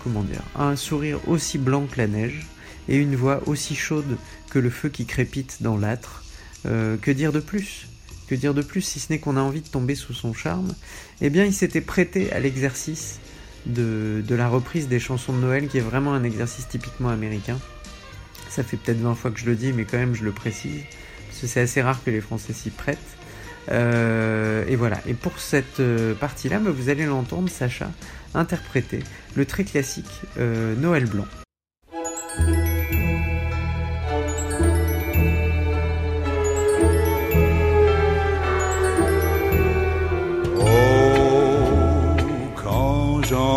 comment 0.04 0.24
dire, 0.24 0.42
un 0.56 0.76
sourire 0.76 1.20
aussi 1.28 1.58
blanc 1.58 1.88
que 1.92 1.98
la 1.98 2.08
neige 2.08 2.46
et 2.90 2.98
une 2.98 3.16
voix 3.16 3.42
aussi 3.48 3.76
chaude 3.76 4.18
que 4.50 4.60
le 4.60 4.70
feu 4.70 4.90
qui 4.90 5.06
crépite 5.06 5.58
dans 5.62 5.78
l'âtre. 5.78 6.24
Que 6.64 7.12
dire 7.12 7.32
de 7.32 7.40
plus? 7.40 7.88
Que 8.28 8.34
dire 8.34 8.56
de 8.56 8.64
plus 8.64 8.82
si 8.82 9.00
ce 9.00 9.12
n'est 9.14 9.20
qu'on 9.20 9.38
a 9.38 9.40
envie 9.40 9.62
de 9.62 9.68
tomber 9.68 9.94
sous 9.94 10.14
son 10.14 10.34
charme? 10.34 10.74
Eh 11.22 11.30
bien, 11.30 11.46
il 11.46 11.54
s'était 11.54 11.82
prêté 11.82 12.32
à 12.32 12.40
l'exercice 12.40 13.20
de, 13.66 14.24
la 14.30 14.48
reprise 14.48 14.88
des 14.88 15.00
chansons 15.00 15.34
de 15.34 15.40
Noël, 15.40 15.68
qui 15.68 15.78
est 15.78 15.82
vraiment 15.82 16.14
un 16.14 16.24
exercice 16.24 16.68
typiquement 16.68 17.10
américain. 17.10 17.58
Ça 18.50 18.64
fait 18.64 18.78
peut-être 18.78 19.00
20 19.00 19.16
fois 19.16 19.32
que 19.32 19.40
je 19.40 19.46
le 19.46 19.56
dis, 19.56 19.74
mais 19.74 19.86
quand 19.86 19.98
même 19.98 20.16
je 20.16 20.24
le 20.24 20.32
précise, 20.32 20.82
parce 21.28 21.42
que 21.42 21.48
c'est 21.48 21.62
assez 21.62 21.82
rare 21.82 22.04
que 22.04 22.12
les 22.12 22.22
Français 22.22 22.54
s'y 22.54 22.70
prêtent. 22.70 23.00
Euh, 23.72 24.64
et 24.68 24.76
voilà. 24.76 25.00
Et 25.08 25.14
pour 25.14 25.40
cette 25.40 25.80
euh, 25.80 26.14
partie-là, 26.14 26.60
bah, 26.60 26.72
vous 26.72 26.90
allez 26.90 27.06
l'entendre, 27.06 27.50
Sacha, 27.50 27.90
interpréter 28.34 29.00
le 29.36 29.46
très 29.46 29.64
classique 29.64 30.22
euh, 30.38 30.76
Noël 30.76 31.06
blanc. 31.06 31.26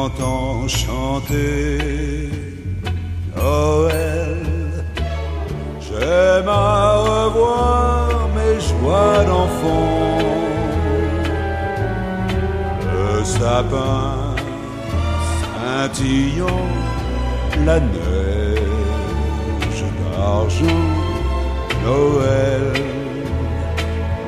J'entends 0.09 0.69
chanter 0.69 2.31
Noël, 3.37 4.37
j'aime 5.81 6.49
à 6.49 6.99
revoir 6.99 8.29
mes 8.35 8.61
joies 8.61 9.25
d'enfant. 9.25 10.19
Le 12.93 13.25
sapin 13.25 14.35
scintillant, 15.29 16.69
la 17.67 17.81
neige 17.81 18.65
d'argent, 20.13 20.85
Noël 21.85 22.73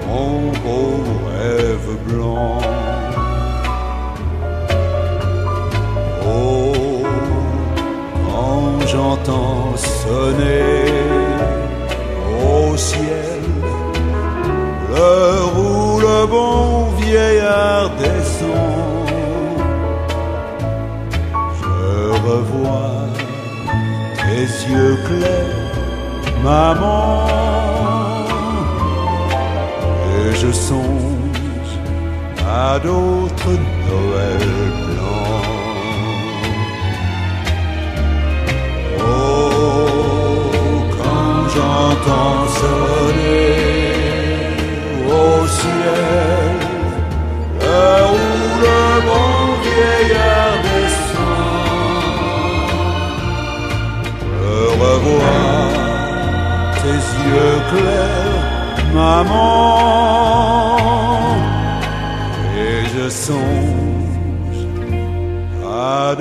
mon 0.06 0.50
beau 0.62 1.04
rêve 1.32 1.96
blanc. 2.06 2.79
J'entends 8.92 9.76
sonner 9.76 10.84
au 12.42 12.76
ciel 12.76 13.40
l'heure 14.90 15.52
où 15.56 16.00
le 16.00 16.26
bon 16.26 16.90
vieillard 16.98 17.90
descend, 18.02 19.08
je 21.60 21.78
revois 22.28 23.06
tes 24.18 24.46
yeux 24.72 24.98
clairs, 25.06 25.74
maman 26.42 27.26
et 30.10 30.34
je 30.34 30.50
songe 30.50 31.72
à 32.44 32.78
d'autres 32.80 33.54
Noël 33.88 34.89
j'entends 42.02 42.46
sonner 42.48 43.56
au 45.06 45.46
ciel 45.46 46.56
où 47.60 48.18
le 48.64 48.82
bon 49.06 49.32
vieillard 49.62 50.56
descend, 50.64 52.04
je 54.40 54.56
revois 54.82 55.68
tes 56.82 57.00
yeux 57.26 57.58
clairs 57.70 58.44
maman, 58.94 60.66
et 62.56 62.78
je 62.94 63.06
songe 63.08 64.62
à 65.64 66.14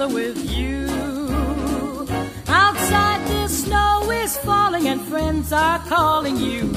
together 0.00 0.14
with 0.14 0.50
you. 0.50 0.86
Outside 2.48 3.26
the 3.28 3.48
snow 3.48 4.10
is 4.10 4.36
falling 4.38 4.88
and 4.88 5.00
friends 5.02 5.52
are 5.52 5.78
calling 5.80 6.36
you. 6.36 6.72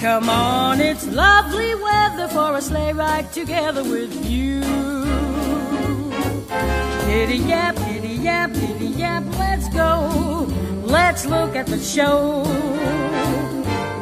Come 0.00 0.28
on, 0.28 0.80
it's 0.80 1.06
lovely 1.08 1.74
weather 1.74 2.28
for 2.28 2.56
a 2.56 2.62
sleigh 2.62 2.92
ride 2.92 3.32
together 3.32 3.82
with 3.82 4.14
you. 4.24 4.60
Giddy 7.06 7.38
yap, 7.38 7.76
giddy 7.76 8.16
yap, 8.22 8.52
giddy 8.52 8.86
yap, 8.86 9.24
let's 9.38 9.68
go. 9.70 10.46
Let's 10.84 11.26
look 11.26 11.56
at 11.56 11.66
the 11.66 11.80
show. 11.80 12.44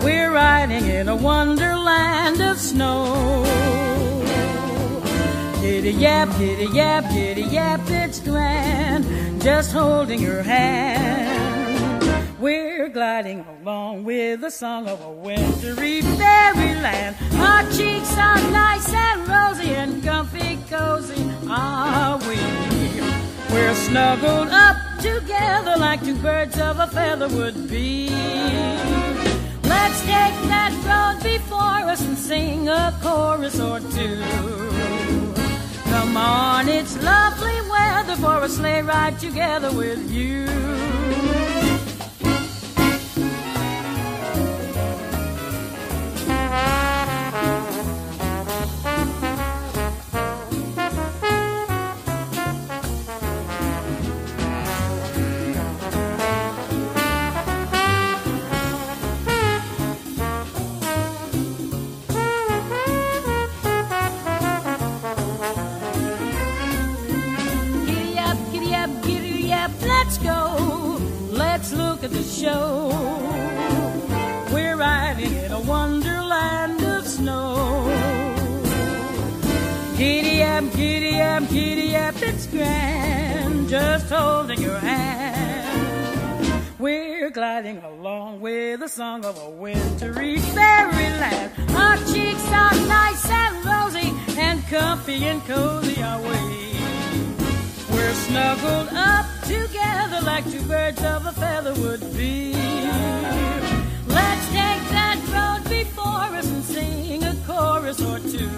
We're 0.04 0.30
riding 0.30 0.87
in 0.87 1.08
a 1.08 1.16
wonderland 1.16 2.42
of 2.42 2.58
snow. 2.58 3.73
Giddy 5.64 5.92
yap, 5.92 6.29
giddy 6.37 6.66
yap, 6.77 7.11
giddy 7.11 7.40
yap, 7.44 7.81
it's 7.87 8.20
grand. 8.20 9.40
Just 9.40 9.72
holding 9.72 10.20
your 10.20 10.42
hand. 10.42 12.05
We're 12.38 12.90
gliding 12.90 13.46
along 13.48 14.05
with 14.05 14.42
the 14.42 14.50
song 14.50 14.87
of 14.88 15.00
a 15.00 15.11
wintry 15.11 16.03
fairyland. 16.03 17.16
Our 17.37 17.62
cheeks 17.72 18.12
are 18.12 18.37
nice 18.53 18.92
and 18.92 19.27
rosy 19.27 19.70
and 19.70 20.05
comfy 20.05 20.59
cozy 20.68 21.33
are 21.48 22.18
we. 22.18 22.37
We're 23.50 23.74
snuggled 23.74 24.48
up 24.48 24.77
together 25.00 25.79
like 25.79 26.05
two 26.05 26.16
birds 26.16 26.61
of 26.61 26.79
a 26.79 26.88
feather 26.88 27.29
would 27.29 27.70
be. 27.70 28.11
Let's 29.62 30.00
take 30.03 30.37
that 30.53 30.72
road 30.85 31.22
before 31.22 31.88
us 31.90 32.03
and 32.03 32.18
sing 32.18 32.68
a 32.68 32.94
chorus 33.00 33.59
or 33.59 33.81
two. 33.81 35.23
Come 35.94 36.16
on, 36.16 36.68
it's 36.68 37.00
lovely 37.04 37.61
weather 37.70 38.16
for 38.16 38.42
a 38.42 38.48
sleigh 38.48 38.83
ride 38.83 39.16
together 39.20 39.70
with 39.70 40.11
you. 40.11 40.44
Gliding 87.35 87.79
along 87.79 88.40
with 88.40 88.79
the 88.79 88.87
song 88.87 89.25
of 89.25 89.37
a 89.42 89.51
wintry 89.51 90.38
fairyland. 90.38 91.51
Our 91.70 91.97
cheeks 92.12 92.47
are 92.53 92.77
nice 92.87 93.29
and 93.29 93.64
rosy, 93.66 94.12
and 94.38 94.64
comfy 94.68 95.25
and 95.25 95.44
cozy 95.44 96.01
are 96.01 96.20
we. 96.20 96.79
We're 97.92 98.14
snuggled 98.14 98.88
up 98.92 99.27
together 99.42 100.20
like 100.23 100.49
two 100.49 100.62
birds 100.62 101.03
of 101.03 101.27
a 101.27 101.33
feather 101.33 101.75
would 101.83 102.03
be. 102.16 102.53
Let's 104.07 104.47
take 104.53 104.85
that 104.94 105.18
road 105.35 105.68
before 105.68 106.38
us 106.38 106.47
and 106.47 106.64
sing 106.64 107.25
a 107.25 107.35
chorus 107.49 108.01
or 108.01 108.20
two. 108.20 108.49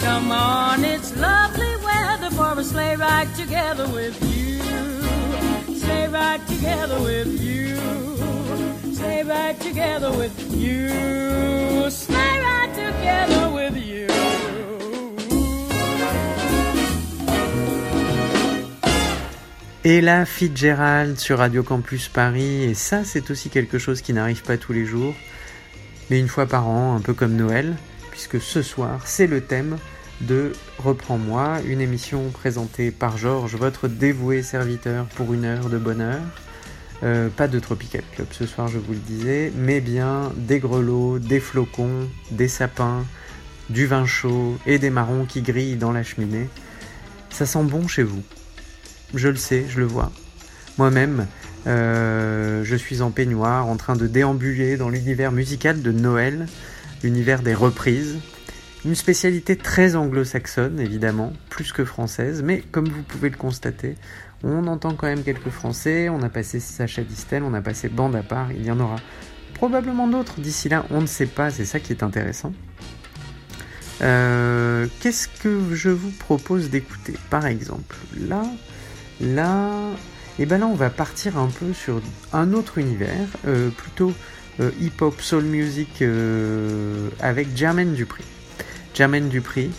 Come 0.00 0.32
on, 0.32 0.84
it's 0.84 1.16
lovely 1.16 1.76
weather 1.76 2.30
for 2.30 2.58
a 2.58 2.64
sleigh 2.64 2.96
ride 2.96 3.32
together 3.36 3.88
with 3.88 4.20
you. 4.34 4.37
Sleigh 6.08 6.20
ride 6.20 6.46
together 6.46 7.00
with 7.00 7.42
you. 7.42 7.76
Sleigh 8.94 9.24
ride 9.24 9.60
together 9.60 10.10
with 10.12 10.54
you. 10.56 11.90
Sleigh 11.90 12.40
ride 12.40 12.74
together 12.74 13.50
with 13.52 13.76
you. 13.76 14.06
Ella 19.84 20.24
Fitzgerald 20.24 21.18
sur 21.18 21.36
Radio 21.38 21.62
Campus 21.62 22.08
Paris, 22.08 22.62
et 22.62 22.74
ça 22.74 23.04
c'est 23.04 23.30
aussi 23.30 23.50
quelque 23.50 23.78
chose 23.78 24.00
qui 24.00 24.14
n'arrive 24.14 24.42
pas 24.42 24.56
tous 24.56 24.72
les 24.72 24.86
jours, 24.86 25.14
mais 26.08 26.18
une 26.18 26.28
fois 26.28 26.46
par 26.46 26.68
an, 26.68 26.96
un 26.96 27.00
peu 27.00 27.12
comme 27.12 27.36
Noël, 27.36 27.76
puisque 28.10 28.40
ce 28.40 28.62
soir 28.62 29.02
c'est 29.06 29.26
le 29.26 29.42
thème 29.42 29.76
de 30.20 30.52
Reprends-moi, 30.78 31.58
une 31.66 31.80
émission 31.80 32.30
présentée 32.30 32.90
par 32.90 33.18
Georges, 33.18 33.56
votre 33.56 33.88
dévoué 33.88 34.42
serviteur 34.42 35.06
pour 35.06 35.32
une 35.34 35.44
heure 35.44 35.68
de 35.68 35.78
bonheur. 35.78 36.20
Euh, 37.02 37.28
pas 37.28 37.46
de 37.46 37.58
Tropical 37.58 38.02
Club 38.14 38.26
ce 38.32 38.46
soir, 38.46 38.68
je 38.68 38.78
vous 38.78 38.92
le 38.92 38.98
disais, 38.98 39.52
mais 39.56 39.80
bien 39.80 40.32
des 40.36 40.58
grelots, 40.58 41.18
des 41.18 41.38
flocons, 41.38 42.08
des 42.32 42.48
sapins, 42.48 43.04
du 43.70 43.86
vin 43.86 44.06
chaud 44.06 44.58
et 44.66 44.78
des 44.78 44.90
marrons 44.90 45.24
qui 45.24 45.42
grillent 45.42 45.76
dans 45.76 45.92
la 45.92 46.02
cheminée. 46.02 46.48
Ça 47.30 47.46
sent 47.46 47.62
bon 47.64 47.86
chez 47.86 48.02
vous. 48.02 48.22
Je 49.14 49.28
le 49.28 49.36
sais, 49.36 49.66
je 49.68 49.78
le 49.78 49.86
vois. 49.86 50.10
Moi-même, 50.76 51.26
euh, 51.66 52.64
je 52.64 52.76
suis 52.76 53.02
en 53.02 53.10
peignoir 53.10 53.66
en 53.66 53.76
train 53.76 53.96
de 53.96 54.06
déambuler 54.06 54.76
dans 54.76 54.88
l'univers 54.88 55.32
musical 55.32 55.82
de 55.82 55.92
Noël, 55.92 56.46
l'univers 57.02 57.42
des 57.42 57.54
reprises. 57.54 58.16
Une 58.84 58.94
spécialité 58.94 59.56
très 59.56 59.96
anglo-saxonne, 59.96 60.78
évidemment, 60.78 61.32
plus 61.50 61.72
que 61.72 61.84
française, 61.84 62.42
mais 62.42 62.62
comme 62.70 62.88
vous 62.88 63.02
pouvez 63.02 63.28
le 63.28 63.36
constater, 63.36 63.96
on 64.44 64.66
entend 64.68 64.94
quand 64.94 65.08
même 65.08 65.24
quelques 65.24 65.50
Français, 65.50 66.08
on 66.08 66.22
a 66.22 66.28
passé 66.28 66.60
Sacha 66.60 67.02
Distel, 67.02 67.42
on 67.42 67.54
a 67.54 67.60
passé 67.60 67.88
Bande 67.88 68.14
à 68.14 68.22
part, 68.22 68.52
il 68.52 68.64
y 68.64 68.70
en 68.70 68.78
aura 68.78 68.96
probablement 69.54 70.06
d'autres 70.06 70.40
d'ici 70.40 70.68
là, 70.68 70.86
on 70.90 71.00
ne 71.00 71.06
sait 71.06 71.26
pas, 71.26 71.50
c'est 71.50 71.64
ça 71.64 71.80
qui 71.80 71.92
est 71.92 72.04
intéressant. 72.04 72.52
Euh, 74.00 74.86
Qu'est-ce 75.00 75.26
que 75.26 75.74
je 75.74 75.90
vous 75.90 76.12
propose 76.12 76.70
d'écouter? 76.70 77.14
Par 77.30 77.46
exemple, 77.46 77.96
là, 78.16 78.44
là, 79.20 79.72
et 80.38 80.46
ben 80.46 80.58
là 80.58 80.68
on 80.68 80.74
va 80.74 80.88
partir 80.88 81.36
un 81.36 81.48
peu 81.48 81.72
sur 81.72 82.00
un 82.32 82.52
autre 82.52 82.78
univers, 82.78 83.26
euh, 83.48 83.70
plutôt 83.70 84.12
euh, 84.60 84.70
hip-hop, 84.80 85.20
soul 85.20 85.42
music 85.42 86.04
avec 87.20 87.56
Jermaine 87.56 87.94
Dupri. 87.94 88.22
Jermaine 88.94 89.28
Dupri 89.28 89.70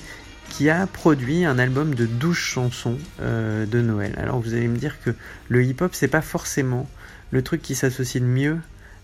qui 0.49 0.69
a 0.69 0.87
produit 0.87 1.45
un 1.45 1.59
album 1.59 1.93
de 1.93 2.05
12 2.05 2.35
chansons 2.35 2.97
euh, 3.21 3.65
de 3.65 3.81
Noël. 3.81 4.15
Alors 4.17 4.39
vous 4.39 4.53
allez 4.53 4.67
me 4.67 4.77
dire 4.77 5.01
que 5.03 5.11
le 5.47 5.63
hip-hop 5.63 5.93
c'est 5.93 6.07
pas 6.07 6.21
forcément 6.21 6.89
le 7.31 7.41
truc 7.43 7.61
qui 7.61 7.75
s'associe 7.75 8.21
le 8.21 8.29
mieux 8.29 8.57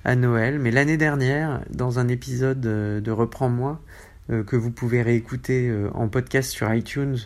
à 0.06 0.16
Noël, 0.16 0.60
mais 0.60 0.72
l'année 0.72 0.98
dernière, 0.98 1.62
dans 1.72 2.00
un 2.00 2.08
épisode 2.08 2.66
euh, 2.66 3.02
de 3.02 3.12
Reprends-moi, 3.12 3.82
euh, 4.30 4.44
que 4.44 4.56
vous 4.56 4.72
pouvez 4.72 5.02
réécouter 5.02 5.72
en 5.94 6.08
podcast 6.08 6.52
sur 6.52 6.72
iTunes 6.74 7.18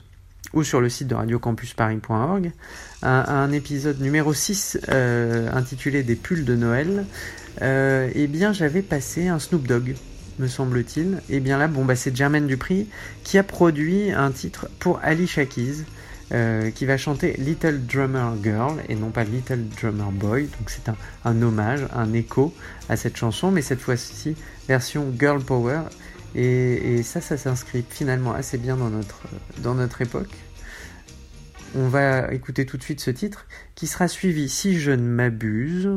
ou 0.54 0.64
sur 0.64 0.82
le 0.82 0.90
site 0.90 1.08
de 1.08 1.16
radiocampusparis.org, 1.16 2.52
un, 3.04 3.26
un 3.28 3.52
épisode 3.52 4.00
numéro 4.00 4.34
6 4.34 4.80
euh, 4.90 5.52
intitulé 5.52 6.02
Des 6.04 6.16
pulls 6.16 6.46
de 6.46 6.56
Noël, 6.56 7.06
eh 7.62 8.28
bien 8.28 8.54
j'avais 8.54 8.82
passé 8.82 9.28
un 9.28 9.38
Snoop 9.38 9.68
Dogg, 9.68 9.96
me 10.40 10.48
semble-t-il. 10.48 11.22
Et 11.30 11.40
bien 11.40 11.58
là, 11.58 11.68
bon 11.68 11.86
bah 11.86 11.96
c'est 11.96 12.16
Jermaine 12.16 12.48
Dupri 12.48 12.88
qui 13.24 13.38
a 13.38 13.44
produit 13.44 14.12
un 14.12 14.32
titre 14.32 14.70
pour 14.80 15.00
Ali 15.04 15.28
Shakiz, 15.28 15.86
euh, 16.32 16.72
qui 16.72 16.86
va 16.86 16.98
chanter 16.98 17.34
Little 17.38 17.86
Drummer 17.86 18.34
Girl 18.42 18.82
et 18.88 18.96
non 18.96 19.12
pas 19.12 19.24
Little 19.24 19.66
Drummer 19.80 20.12
Boy. 20.12 20.44
Donc 20.44 20.70
c'est 20.70 20.90
un, 21.26 21.42
hommage, 21.42 21.82
un 21.94 22.14
écho 22.14 22.54
à 22.88 22.96
cette 22.96 23.18
chanson, 23.18 23.52
mais 23.52 23.62
cette 23.62 23.82
fois-ci 23.82 24.36
version 24.68 25.14
Girl 25.20 25.42
Power. 25.44 25.82
Et, 26.36 27.02
ça, 27.02 27.22
ça 27.22 27.38
s'inscrit 27.38 27.84
finalement 27.90 28.34
assez 28.34 28.60
bien 28.60 28.78
dans 28.78 29.74
notre 29.74 30.02
époque. 30.02 30.30
On 31.76 31.88
va 31.88 32.34
écouter 32.34 32.66
tout 32.66 32.78
de 32.78 32.84
suite 32.84 33.00
ce 33.00 33.12
titre 33.12 33.46
qui 33.76 33.86
sera 33.86 34.08
suivi, 34.08 34.50
si 34.50 34.80
je 34.80 34.92
ne 34.92 35.04
m'abuse, 35.04 35.90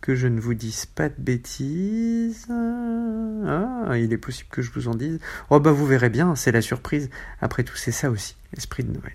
que 0.00 0.14
je 0.14 0.26
ne 0.26 0.40
vous 0.40 0.54
dise 0.54 0.86
pas 0.86 1.08
de 1.08 1.14
bêtises. 1.18 2.46
Ah, 2.50 3.96
il 3.96 4.12
est 4.12 4.18
possible 4.18 4.48
que 4.50 4.62
je 4.62 4.70
vous 4.70 4.88
en 4.88 4.94
dise. 4.94 5.18
Oh 5.50 5.60
bah 5.60 5.72
vous 5.72 5.86
verrez 5.86 6.10
bien, 6.10 6.34
c'est 6.36 6.52
la 6.52 6.62
surprise. 6.62 7.10
Après 7.40 7.64
tout, 7.64 7.76
c'est 7.76 7.92
ça 7.92 8.10
aussi, 8.10 8.36
l'esprit 8.52 8.84
de 8.84 8.92
Noël. 8.92 9.12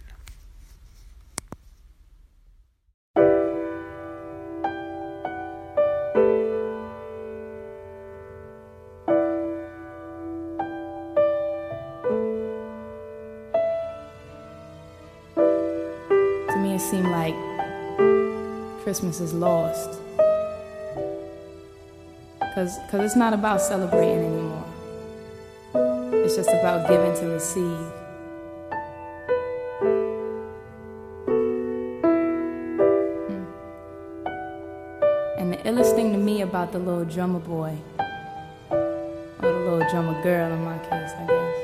Christmas 18.85 19.19
is 19.19 19.33
lost. 19.33 20.04
Because 22.55 22.79
cause 22.89 23.01
it's 23.01 23.17
not 23.17 23.33
about 23.33 23.59
celebrating 23.59 24.23
anymore, 24.23 24.63
it's 26.23 26.37
just 26.37 26.47
about 26.47 26.87
giving 26.87 27.13
to 27.13 27.25
receive. 27.27 27.91
Hmm. 33.27 33.43
And 35.37 35.51
the 35.51 35.57
illest 35.65 35.95
thing 35.95 36.13
to 36.13 36.17
me 36.17 36.43
about 36.43 36.71
the 36.71 36.79
little 36.79 37.03
drummer 37.03 37.39
boy, 37.39 37.75
or 38.69 38.77
the 39.41 39.51
little 39.51 39.89
drummer 39.89 40.23
girl 40.23 40.53
in 40.53 40.63
my 40.63 40.77
case, 40.77 41.11
I 41.11 41.25
guess, 41.27 41.57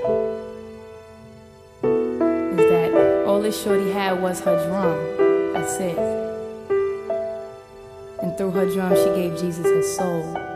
is 2.59 2.69
that 2.69 3.23
all 3.25 3.41
this 3.41 3.63
shorty 3.63 3.91
had 3.91 4.21
was 4.21 4.41
her 4.41 4.57
drum. 4.67 5.53
That's 5.53 5.77
it. 5.79 5.97
And 8.21 8.37
through 8.37 8.51
her 8.51 8.65
drum, 8.69 8.93
she 8.93 9.05
gave 9.05 9.39
Jesus 9.39 9.65
her 9.65 9.83
soul. 9.83 10.50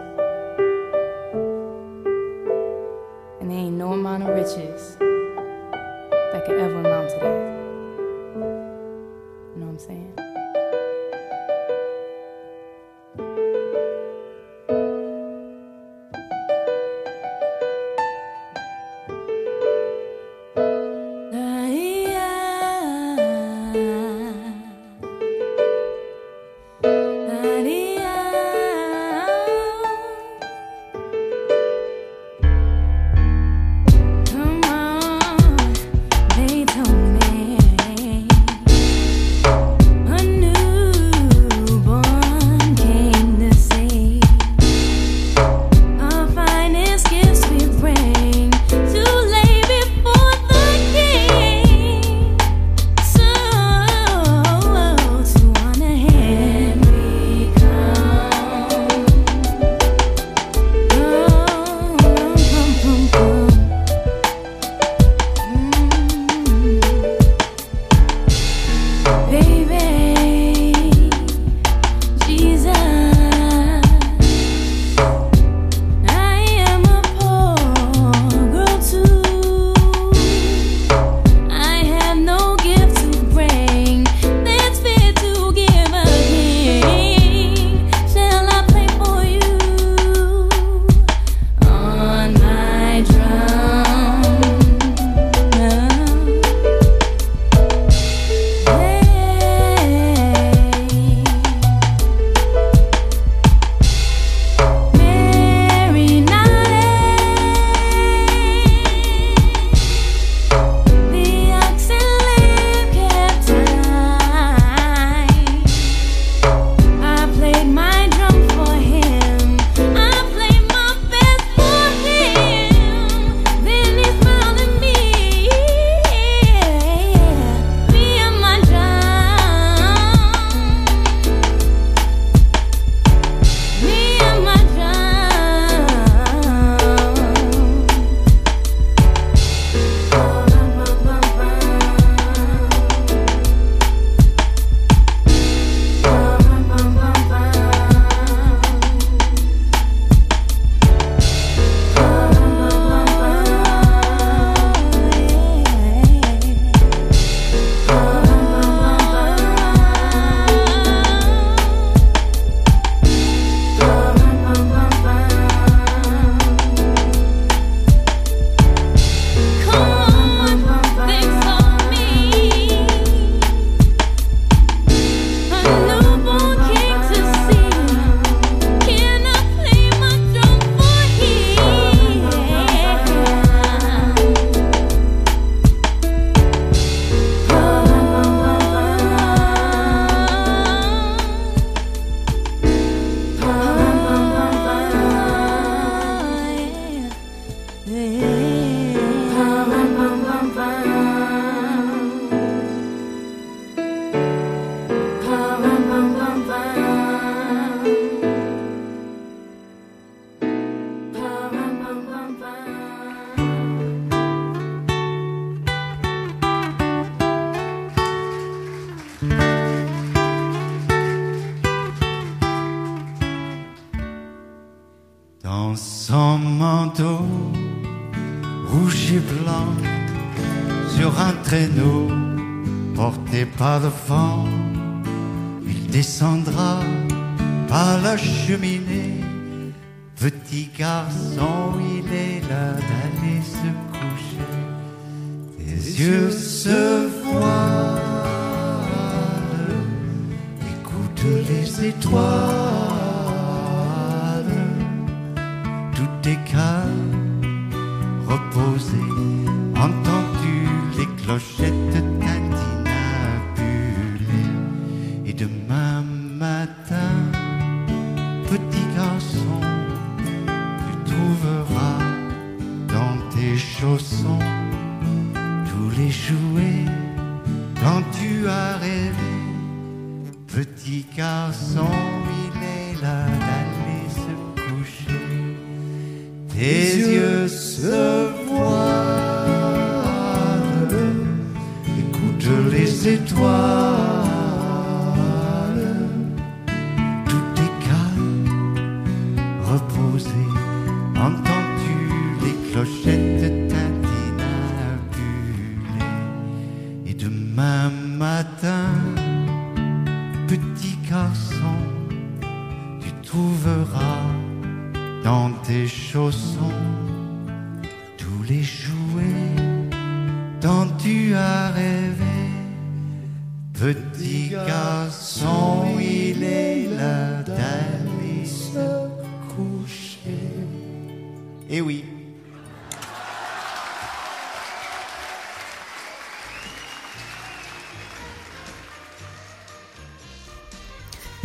Entends-tu 259.75 260.97
les 260.97 261.23
clochettes 261.23 262.24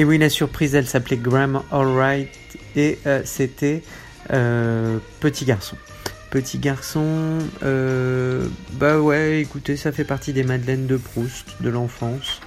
Et 0.00 0.04
oui, 0.04 0.16
la 0.16 0.30
surprise, 0.30 0.74
elle 0.74 0.86
s'appelait 0.86 1.18
Graham 1.18 1.60
Allright 1.70 2.30
et 2.74 2.98
euh, 3.04 3.20
c'était 3.26 3.82
euh, 4.32 4.96
Petit 5.20 5.44
Garçon. 5.44 5.76
Petit 6.30 6.56
Garçon, 6.56 7.36
euh, 7.62 8.46
bah 8.72 8.98
ouais, 8.98 9.42
écoutez, 9.42 9.76
ça 9.76 9.92
fait 9.92 10.04
partie 10.04 10.32
des 10.32 10.42
Madeleines 10.42 10.86
de 10.86 10.96
Proust 10.96 11.48
de 11.60 11.68
l'enfance. 11.68 12.40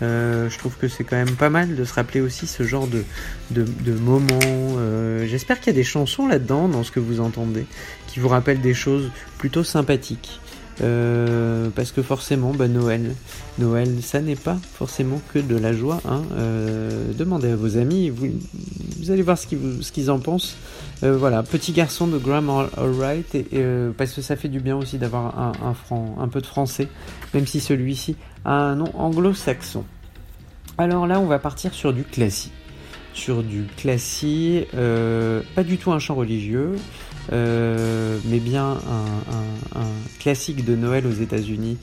Je 0.00 0.56
trouve 0.56 0.76
que 0.76 0.86
c'est 0.86 1.02
quand 1.02 1.16
même 1.16 1.34
pas 1.34 1.50
mal 1.50 1.74
de 1.74 1.84
se 1.84 1.94
rappeler 1.94 2.20
aussi 2.20 2.46
ce 2.46 2.62
genre 2.62 2.86
de, 2.86 3.02
de, 3.50 3.64
de 3.64 3.92
moments. 3.92 4.78
J'espère 5.26 5.58
qu'il 5.58 5.72
y 5.72 5.74
a 5.74 5.76
des 5.76 5.82
chansons 5.82 6.28
là-dedans, 6.28 6.68
dans 6.68 6.84
ce 6.84 6.92
que 6.92 7.00
vous 7.00 7.20
entendez, 7.20 7.66
qui 8.06 8.20
vous 8.20 8.28
rappellent 8.28 8.60
des 8.60 8.72
choses 8.72 9.10
plutôt 9.36 9.64
sympathiques. 9.64 10.39
Euh, 10.82 11.68
parce 11.74 11.92
que 11.92 12.02
forcément, 12.02 12.52
bah, 12.52 12.68
Noël, 12.68 13.14
Noël, 13.58 14.02
ça 14.02 14.20
n'est 14.20 14.36
pas 14.36 14.56
forcément 14.74 15.20
que 15.32 15.38
de 15.38 15.56
la 15.56 15.72
joie. 15.72 16.00
Hein. 16.08 16.22
Euh, 16.32 17.12
demandez 17.16 17.50
à 17.50 17.56
vos 17.56 17.76
amis, 17.76 18.08
vous, 18.08 18.30
allez 19.10 19.22
voir 19.22 19.36
ce 19.38 19.46
qu'ils 19.46 20.10
en 20.10 20.18
pensent. 20.18 20.56
Euh, 21.02 21.16
voilà, 21.16 21.42
petit 21.42 21.72
garçon 21.72 22.06
de 22.06 22.18
Graham 22.18 22.50
Allright, 22.76 23.34
et, 23.34 23.64
parce 23.96 24.12
que 24.12 24.22
ça 24.22 24.36
fait 24.36 24.48
du 24.48 24.60
bien 24.60 24.76
aussi 24.76 24.98
d'avoir 24.98 25.38
un, 25.38 26.28
peu 26.28 26.40
de 26.40 26.46
français, 26.46 26.88
même 27.34 27.46
si 27.46 27.60
celui-ci 27.60 28.16
a 28.44 28.54
un 28.54 28.76
nom 28.76 28.90
anglo-saxon. 28.94 29.84
Alors 30.78 31.06
là, 31.06 31.20
on 31.20 31.26
va 31.26 31.38
partir 31.38 31.74
sur 31.74 31.92
du 31.92 32.04
classique. 32.04 32.52
Sur 33.12 33.42
du 33.42 33.64
classique, 33.76 34.68
pas 34.72 35.62
du 35.62 35.78
tout 35.78 35.92
un 35.92 35.98
chant 35.98 36.14
religieux, 36.14 36.76
euh, 37.32 38.18
mais 38.24 38.38
bien 38.38 38.78
un, 39.74 39.84
classique 40.18 40.64
de 40.64 40.76
Noël 40.76 41.06
aux 41.06 41.12
États-Unis 41.12 41.78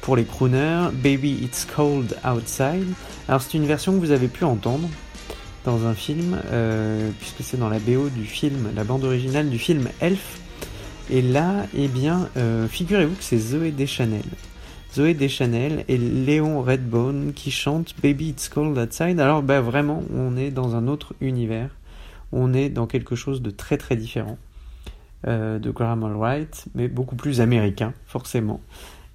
pour 0.00 0.16
les 0.16 0.24
crooners, 0.24 0.88
Baby 0.92 1.38
It's 1.42 1.66
Cold 1.66 2.16
Outside. 2.24 2.86
Alors 3.28 3.42
c'est 3.42 3.56
une 3.56 3.66
version 3.66 3.92
que 3.92 3.98
vous 3.98 4.10
avez 4.10 4.28
pu 4.28 4.44
entendre 4.44 4.88
dans 5.64 5.86
un 5.86 5.94
film, 5.94 6.38
euh, 6.52 7.10
puisque 7.20 7.42
c'est 7.42 7.56
dans 7.56 7.68
la 7.68 7.78
BO 7.78 8.10
du 8.10 8.24
film, 8.24 8.70
la 8.76 8.84
bande 8.84 9.04
originale 9.04 9.48
du 9.48 9.58
film 9.58 9.88
Elf. 10.00 10.40
Et 11.10 11.22
là, 11.22 11.66
eh 11.76 11.88
bien, 11.88 12.28
euh, 12.36 12.68
figurez-vous 12.68 13.14
que 13.14 13.24
c'est 13.24 13.38
Zoé 13.38 13.70
Deschanel. 13.70 14.24
Zoé 14.94 15.14
Deschanel 15.14 15.84
et 15.88 15.98
Léon 15.98 16.62
Redbone 16.62 17.32
qui 17.34 17.50
chantent 17.50 17.94
Baby 18.02 18.28
It's 18.28 18.48
Cold 18.48 18.78
Outside. 18.78 19.18
Alors, 19.20 19.42
bah, 19.42 19.60
vraiment, 19.60 20.02
on 20.14 20.36
est 20.36 20.50
dans 20.50 20.76
un 20.76 20.86
autre 20.86 21.14
univers. 21.20 21.70
On 22.32 22.54
est 22.54 22.68
dans 22.68 22.86
quelque 22.86 23.16
chose 23.16 23.42
de 23.42 23.50
très 23.50 23.76
très 23.76 23.96
différent 23.96 24.38
de 25.26 25.70
Graham 25.70 26.04
Allright, 26.04 26.66
mais 26.74 26.88
beaucoup 26.88 27.16
plus 27.16 27.40
américain, 27.40 27.92
forcément. 28.06 28.60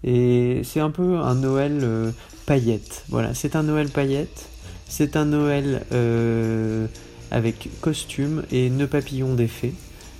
Et 0.04 0.62
c'est 0.64 0.80
un 0.80 0.92
peu 0.92 1.18
un 1.18 1.36
Noël 1.36 1.80
euh, 1.84 2.12
paillette. 2.46 3.04
Voilà, 3.10 3.34
c'est 3.34 3.56
un 3.56 3.64
Noël 3.64 3.90
paillette. 3.90 4.50
C'est 4.88 5.16
un 5.16 5.26
Noël 5.26 5.86
euh, 5.92 6.88
avec 7.32 7.70
costume 7.82 8.44
et 8.52 8.70
nœud 8.70 8.88
papillon 8.88 9.36
d'effet 9.36 9.74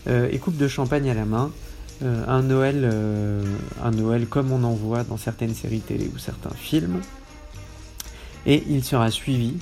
euh, 0.08 0.30
et 0.32 0.38
coupe 0.38 0.58
de 0.58 0.68
champagne 0.68 1.10
à 1.10 1.14
la 1.14 1.26
main. 1.26 1.52
Euh, 2.04 2.24
un 2.28 2.44
Noël, 2.44 2.82
euh, 2.84 3.44
un 3.84 3.92
Noël 3.92 4.28
comme 4.28 4.52
on 4.52 4.64
en 4.64 4.74
voit 4.74 5.04
dans 5.04 5.18
certaines 5.18 5.54
séries 5.54 5.80
télé 5.80 6.10
ou 6.14 6.18
certains 6.18 6.56
films. 6.56 7.02
Et 8.46 8.64
il 8.70 8.84
sera 8.84 9.12
suivi 9.12 9.58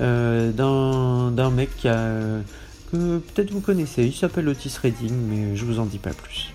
euh, 0.00 0.52
d'un 0.52 1.50
mec 1.50 1.74
qui 1.76 1.88
a, 1.88 1.96
euh, 1.96 2.40
que 2.90 3.18
peut-être 3.18 3.50
vous 3.50 3.60
connaissez. 3.60 4.04
Il 4.04 4.14
s'appelle 4.14 4.48
Otis 4.48 4.72
Redding, 4.82 5.14
mais 5.28 5.56
je 5.56 5.64
vous 5.64 5.78
en 5.78 5.86
dis 5.86 5.98
pas 5.98 6.12
plus. 6.12 6.52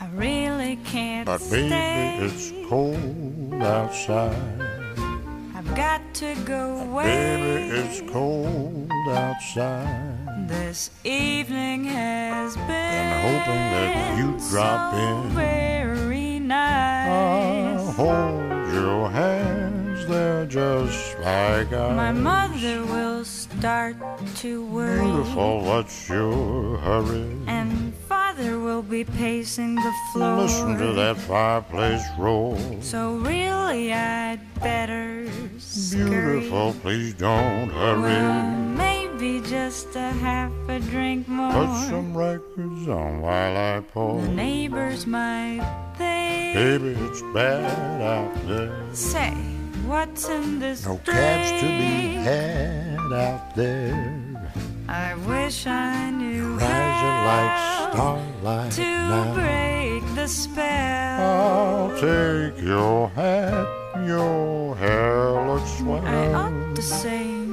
I 0.00 0.06
really 0.14 0.76
can't 0.84 1.26
But 1.26 1.40
baby, 1.50 1.68
stay. 1.68 2.18
it's 2.20 2.52
cold 2.68 3.54
outside. 3.62 4.34
I've 5.54 5.74
got 5.74 6.00
to 6.14 6.34
go 6.44 6.76
away. 6.78 7.04
Baby, 7.04 7.76
it's 7.78 8.00
cold 8.12 8.90
outside. 9.08 10.23
This 10.36 10.90
evening 11.04 11.84
has 11.84 12.56
been 12.56 13.22
hoping 13.22 13.64
that 13.74 14.18
you 14.18 14.36
drop 14.50 14.92
so 14.92 14.98
in. 14.98 15.28
very 15.30 16.36
I'll 16.36 16.40
nice. 16.40 17.88
Ah, 17.88 17.92
hold 17.92 18.72
your 18.74 19.10
hands, 19.10 20.06
they're 20.06 20.44
just 20.46 21.18
like 21.20 21.72
ice. 21.72 21.96
My 21.96 22.12
mother 22.12 22.84
will 22.84 23.24
start 23.24 23.96
to 24.38 24.66
worry, 24.66 25.00
Beautiful, 25.00 25.62
what's 25.62 26.08
your 26.08 26.78
hurry? 26.78 27.36
and 27.46 27.94
father 28.08 28.58
will 28.58 28.82
be 28.82 29.04
pacing 29.04 29.76
the 29.76 29.92
floor. 30.12 30.38
Listen 30.42 30.76
to 30.78 30.92
that 30.94 31.16
fireplace 31.16 32.02
roar. 32.18 32.58
So 32.80 33.14
really, 33.16 33.92
I'd 33.92 34.40
better 34.60 35.28
scurry. 35.58 36.10
Beautiful, 36.40 36.74
please 36.82 37.14
don't 37.14 37.68
Well, 37.72 38.42
maybe 39.24 39.48
just 39.48 39.96
a 39.96 40.10
half 40.24 40.52
a 40.68 40.78
drink 40.80 41.26
more. 41.28 41.52
Put 41.52 41.88
some 41.88 42.16
records 42.16 42.88
on 42.88 43.20
while 43.22 43.56
I 43.56 43.80
pour. 43.80 44.20
The 44.20 44.28
neighbors 44.28 45.06
might 45.06 45.64
think. 45.96 46.54
Baby, 46.54 46.90
it's 47.06 47.22
bad 47.32 48.02
out 48.02 48.34
there. 48.46 48.76
Say, 48.92 49.32
what's 49.86 50.28
in 50.28 50.58
this 50.58 50.84
No 50.84 50.96
cabs 50.98 51.50
to 51.62 51.66
be 51.66 52.14
had 52.28 52.98
out 53.12 53.54
there. 53.56 54.52
I 54.88 55.14
wish 55.26 55.66
I 55.66 56.10
knew 56.10 56.56
Rising 56.56 57.20
like 57.32 57.54
starlight 57.94 58.72
to 58.72 58.82
now. 58.82 59.34
break 59.34 60.14
the 60.14 60.28
spell. 60.28 61.20
I'll 61.20 61.90
take 61.98 62.62
your 62.62 63.08
hat, 63.08 63.66
your 64.06 64.76
hair 64.76 65.46
looks 65.48 65.80
I 65.80 66.32
ought 66.34 66.76
to 66.76 66.82
say 66.82 67.44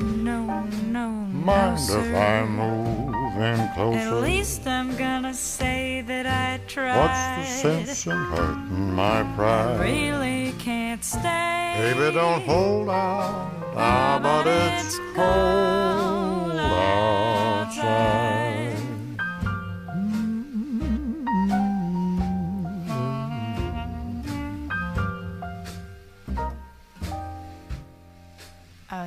Mind 1.10 1.80
if. 1.80 2.16
I 2.16 2.45
move 2.45 3.38
in 3.38 3.70
closer? 3.74 3.97
At 3.99 4.22
least 4.22 4.68
I'm 4.68 4.95
gonna 4.95 5.34
say 5.34 6.02
that 6.02 6.26
I 6.26 6.60
tried. 6.68 6.97
What's 6.99 7.24
the 7.38 7.45
sense 7.62 8.06
in 8.06 8.12
hurting 8.12 8.93
my 8.93 9.24
pride? 9.36 9.80
I 9.80 9.84
Really 9.84 10.54
can't 10.60 11.04
stay. 11.04 11.76
Baby, 11.78 12.14
don't 12.14 12.43
hold 12.43 12.89
out. 12.89 13.52
Ah, 13.76 14.20
but 14.22 14.45
it's 14.47 14.97
cold 15.16 16.60
outside. 16.60 18.51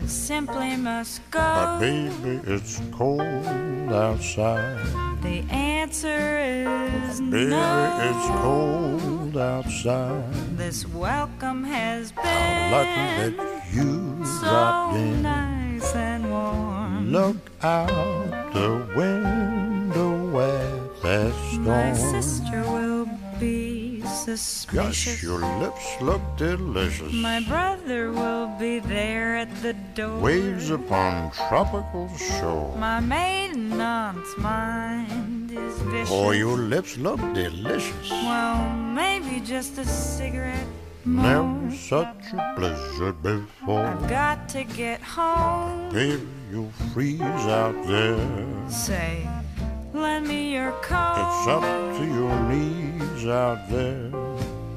Simply 0.09 0.77
must 0.77 1.21
go. 1.31 1.39
But 1.41 1.81
baby, 1.81 2.41
it's 2.47 2.81
cold 2.93 3.23
outside. 3.93 4.79
The 5.23 5.41
answer 5.51 6.39
is 6.39 7.21
Baby, 7.21 7.47
no. 7.51 7.99
it's 8.03 8.27
cold 8.43 9.37
outside. 9.37 10.57
This 10.57 10.87
welcome 10.89 11.65
has 11.65 12.13
Lucky 12.17 13.31
been 13.31 13.37
that 13.37 13.63
you 13.73 14.25
so 14.25 14.41
dropped 14.43 14.97
in. 14.97 15.23
nice 15.23 15.95
and 15.95 16.31
warm. 16.31 17.11
Look 17.11 17.51
out 17.63 18.53
the 18.53 18.87
window 18.97 20.41
at 20.41 21.03
that 21.03 21.33
storm. 21.51 21.65
My 21.65 21.93
sister 21.95 22.63
will 22.63 23.09
be 23.41 23.84
Gosh, 24.27 24.41
suspicious. 24.41 25.23
your 25.23 25.41
lips 25.61 26.01
look 26.01 26.23
delicious. 26.39 27.13
My 27.13 27.41
brother 27.41 28.11
will 28.11 28.49
be 28.59 28.79
there 28.79 29.37
at 29.37 29.55
the 29.61 29.75
door. 29.95 30.19
Waves 30.19 30.71
upon 30.71 31.31
tropical 31.33 32.09
shore. 32.17 32.75
My 32.79 33.01
maiden 33.01 33.79
aunt's 33.79 34.39
mind 34.39 35.51
is 35.51 35.79
vicious. 35.83 36.09
Oh, 36.11 36.31
your 36.31 36.57
lips 36.57 36.97
look 36.97 37.21
delicious. 37.35 38.11
Well, 38.11 38.75
maybe 38.75 39.41
just 39.41 39.77
a 39.77 39.85
cigarette 39.85 40.69
more. 41.05 41.23
Never 41.23 41.77
such 41.77 42.33
a 42.33 42.55
blizzard 42.57 43.23
before. 43.23 43.85
I've 43.85 44.09
got 44.09 44.49
to 44.51 44.65
get 44.65 45.03
home. 45.03 45.91
Baby, 45.93 46.27
you'll 46.51 46.73
freeze 46.95 47.21
out 47.21 47.77
there. 47.87 48.71
Say, 48.71 49.29
lend 49.95 50.27
me 50.27 50.53
your 50.53 50.73
coat. 50.83 51.15
It's 51.19 51.49
up 51.49 51.63
to 51.99 52.05
your 52.05 52.41
knees 52.49 53.27
out 53.27 53.69
there. 53.71 54.11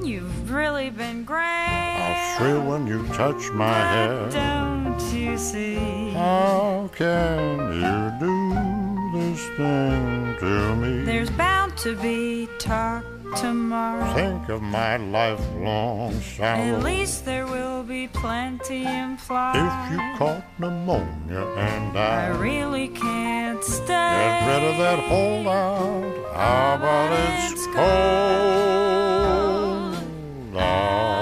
You've 0.01 0.51
really 0.51 0.89
been 0.89 1.23
great. 1.25 1.43
I'll 1.43 2.37
thrill 2.37 2.61
when 2.63 2.87
you 2.87 3.05
touch 3.09 3.51
my 3.51 3.73
hair. 3.73 4.29
Don't 4.29 5.13
you 5.13 5.37
see? 5.37 5.75
How 6.11 6.89
can 6.95 7.57
you 7.81 8.19
do 8.19 9.19
this 9.19 9.41
thing 9.57 10.35
to 10.39 10.75
me? 10.75 11.03
There's 11.03 11.31
bound 11.31 11.75
to 11.79 11.95
be 11.95 12.47
talk 12.59 13.03
tomorrow. 13.35 14.13
Think 14.13 14.49
of 14.49 14.61
my 14.61 14.97
lifelong 14.97 16.19
sorrow. 16.21 16.77
At 16.77 16.83
least 16.83 17.25
there 17.25 17.45
will 17.45 17.83
be 17.83 18.07
plenty 18.07 18.85
implied. 18.85 19.57
If 19.57 19.91
you 19.91 19.99
caught 20.17 20.43
pneumonia 20.59 21.43
and 21.57 21.97
I 21.97 22.27
I 22.27 22.37
really 22.37 22.87
can't 22.89 23.63
stay. 23.63 23.87
get 23.87 24.47
rid 24.47 24.63
of 24.71 24.77
that 24.77 24.99
holdout, 24.99 26.33
how 26.33 26.75
about 26.75 27.11
it's 27.13 27.65
cold 27.67 28.37
outside? 30.55 31.16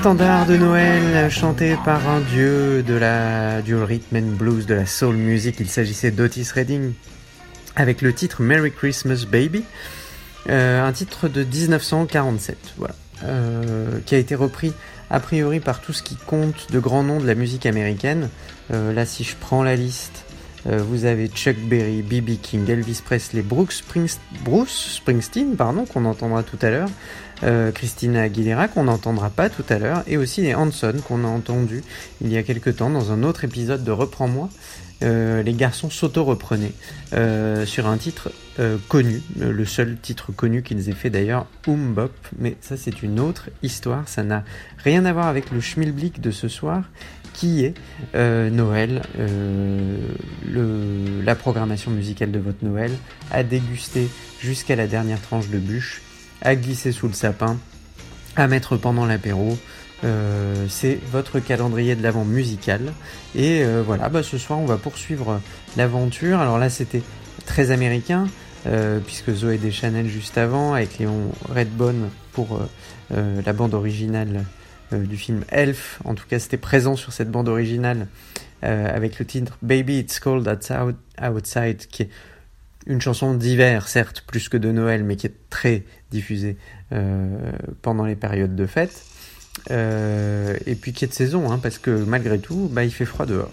Standard 0.00 0.46
de 0.46 0.56
Noël 0.56 1.30
chanté 1.30 1.76
par 1.84 2.08
un 2.08 2.20
dieu 2.20 2.82
de 2.82 2.94
la, 2.94 3.60
du 3.60 3.76
rhythm 3.76 4.16
and 4.16 4.36
blues, 4.38 4.64
de 4.64 4.72
la 4.72 4.86
soul 4.86 5.14
music. 5.14 5.56
Il 5.60 5.68
s'agissait 5.68 6.10
d'Otis 6.10 6.48
Redding 6.54 6.94
avec 7.76 8.00
le 8.00 8.14
titre 8.14 8.40
Merry 8.40 8.72
Christmas 8.72 9.26
Baby, 9.30 9.62
euh, 10.48 10.82
un 10.82 10.92
titre 10.92 11.28
de 11.28 11.44
1947, 11.44 12.56
voilà, 12.78 12.94
euh, 13.24 13.98
qui 14.06 14.14
a 14.14 14.18
été 14.18 14.34
repris 14.34 14.72
a 15.10 15.20
priori 15.20 15.60
par 15.60 15.82
tout 15.82 15.92
ce 15.92 16.02
qui 16.02 16.16
compte 16.16 16.72
de 16.72 16.78
grands 16.78 17.02
noms 17.02 17.20
de 17.20 17.26
la 17.26 17.34
musique 17.34 17.66
américaine. 17.66 18.30
Euh, 18.72 18.94
là, 18.94 19.04
si 19.04 19.22
je 19.22 19.36
prends 19.38 19.62
la 19.62 19.76
liste, 19.76 20.24
vous 20.66 21.04
avez 21.04 21.28
Chuck 21.28 21.56
Berry, 21.56 22.02
B.B. 22.02 22.40
King, 22.40 22.68
Elvis 22.68 23.00
Presley, 23.04 23.42
Bruce 23.42 23.82
Springsteen, 24.44 25.56
pardon, 25.56 25.84
qu'on 25.86 26.04
entendra 26.04 26.42
tout 26.42 26.58
à 26.62 26.70
l'heure, 26.70 26.88
euh, 27.42 27.72
Christina 27.72 28.22
Aguilera, 28.22 28.68
qu'on 28.68 28.84
n'entendra 28.84 29.30
pas 29.30 29.48
tout 29.48 29.64
à 29.70 29.78
l'heure, 29.78 30.02
et 30.06 30.16
aussi 30.16 30.42
les 30.42 30.54
Hanson, 30.54 30.94
qu'on 31.06 31.24
a 31.24 31.28
entendu 31.28 31.82
il 32.20 32.30
y 32.30 32.36
a 32.36 32.42
quelque 32.42 32.70
temps 32.70 32.90
dans 32.90 33.12
un 33.12 33.22
autre 33.22 33.44
épisode 33.44 33.84
de 33.84 33.90
Reprends-moi. 33.90 34.50
Euh, 35.02 35.42
les 35.42 35.54
garçons 35.54 35.88
s'auto-reprenaient 35.88 36.74
euh, 37.14 37.64
sur 37.64 37.86
un 37.86 37.96
titre 37.96 38.30
euh, 38.58 38.76
connu, 38.88 39.22
euh, 39.40 39.50
le 39.50 39.64
seul 39.64 39.96
titre 39.96 40.30
connu 40.30 40.62
qu'ils 40.62 40.90
aient 40.90 40.94
fait 40.94 41.08
d'ailleurs, 41.08 41.46
Um 41.66 41.94
Bop, 41.94 42.12
mais 42.38 42.58
ça 42.60 42.76
c'est 42.76 43.02
une 43.02 43.18
autre 43.18 43.48
histoire, 43.62 44.06
ça 44.06 44.22
n'a 44.22 44.44
rien 44.76 45.06
à 45.06 45.14
voir 45.14 45.28
avec 45.28 45.50
le 45.50 45.62
schmilblick 45.62 46.20
de 46.20 46.30
ce 46.30 46.48
soir, 46.48 46.82
qui 47.40 47.64
est 47.64 47.74
euh, 48.14 48.50
Noël, 48.50 49.00
euh, 49.18 49.96
la 51.24 51.34
programmation 51.34 51.90
musicale 51.90 52.30
de 52.30 52.38
votre 52.38 52.62
Noël, 52.62 52.92
à 53.30 53.42
déguster 53.42 54.08
jusqu'à 54.40 54.76
la 54.76 54.86
dernière 54.86 55.22
tranche 55.22 55.48
de 55.48 55.56
bûche, 55.56 56.02
à 56.42 56.54
glisser 56.54 56.92
sous 56.92 57.08
le 57.08 57.14
sapin, 57.14 57.56
à 58.36 58.46
mettre 58.46 58.76
pendant 58.76 59.06
l'apéro. 59.06 59.56
Euh, 60.04 60.66
c'est 60.68 60.98
votre 61.10 61.40
calendrier 61.40 61.96
de 61.96 62.02
l'avant 62.02 62.26
musical. 62.26 62.92
Et 63.34 63.64
voilà, 63.86 64.10
bah, 64.10 64.22
ce 64.22 64.36
soir 64.36 64.58
on 64.58 64.66
va 64.66 64.76
poursuivre 64.76 65.40
l'aventure. 65.78 66.40
Alors 66.40 66.58
là 66.58 66.68
c'était 66.68 67.02
très 67.46 67.70
américain, 67.70 68.26
puisque 69.06 69.32
Zoé 69.32 69.56
Deschanel 69.56 70.08
juste 70.08 70.36
avant, 70.36 70.74
avec 70.74 70.98
Léon 70.98 71.32
Redbone 71.48 72.10
pour 72.32 72.60
la 73.10 73.52
bande 73.54 73.72
originale 73.72 74.44
du 74.92 75.16
film 75.16 75.44
Elf. 75.48 76.00
En 76.04 76.14
tout 76.14 76.26
cas 76.28 76.38
c'était 76.38 76.56
présent 76.56 76.96
sur 76.96 77.12
cette 77.12 77.30
bande 77.30 77.48
originale 77.48 78.06
euh, 78.62 78.94
avec 78.94 79.18
le 79.18 79.24
titre 79.24 79.56
Baby 79.62 80.00
It's 80.00 80.20
Cold 80.20 80.46
Outside, 80.48 81.86
qui 81.86 82.02
est 82.02 82.10
une 82.86 83.00
chanson 83.00 83.34
d'hiver, 83.34 83.88
certes, 83.88 84.22
plus 84.26 84.48
que 84.48 84.56
de 84.56 84.70
Noël, 84.72 85.04
mais 85.04 85.16
qui 85.16 85.26
est 85.26 85.34
très 85.48 85.84
diffusée 86.10 86.56
euh, 86.92 87.52
pendant 87.82 88.04
les 88.04 88.16
périodes 88.16 88.56
de 88.56 88.66
fête. 88.66 89.04
Euh, 89.70 90.56
et 90.66 90.74
puis 90.74 90.92
qui 90.92 91.04
est 91.04 91.08
de 91.08 91.12
saison, 91.12 91.50
hein, 91.50 91.58
parce 91.62 91.78
que 91.78 91.90
malgré 91.90 92.38
tout, 92.38 92.70
bah, 92.72 92.84
il 92.84 92.92
fait 92.92 93.04
froid 93.04 93.26
dehors. 93.26 93.50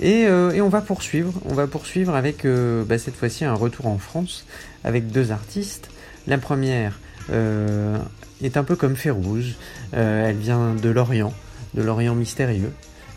Et, 0.00 0.26
euh, 0.26 0.60
on 0.60 0.68
va 0.68 0.80
poursuivre, 0.80 1.32
on 1.44 1.54
va 1.54 1.66
poursuivre 1.66 2.14
avec 2.14 2.44
euh, 2.44 2.84
bah, 2.84 2.98
cette 2.98 3.14
fois-ci 3.14 3.44
un 3.44 3.54
retour 3.54 3.86
en 3.86 3.98
France 3.98 4.46
avec 4.82 5.08
deux 5.08 5.32
artistes. 5.32 5.90
La 6.26 6.38
première 6.38 6.98
euh, 7.30 7.98
est 8.46 8.56
un 8.56 8.64
peu 8.64 8.76
comme 8.76 8.96
Férouz, 8.96 9.56
Euh, 9.94 10.28
elle 10.28 10.36
vient 10.36 10.74
de 10.74 10.88
l'Orient, 10.88 11.32
de 11.74 11.82
l'Orient 11.82 12.14
mystérieux, 12.14 12.72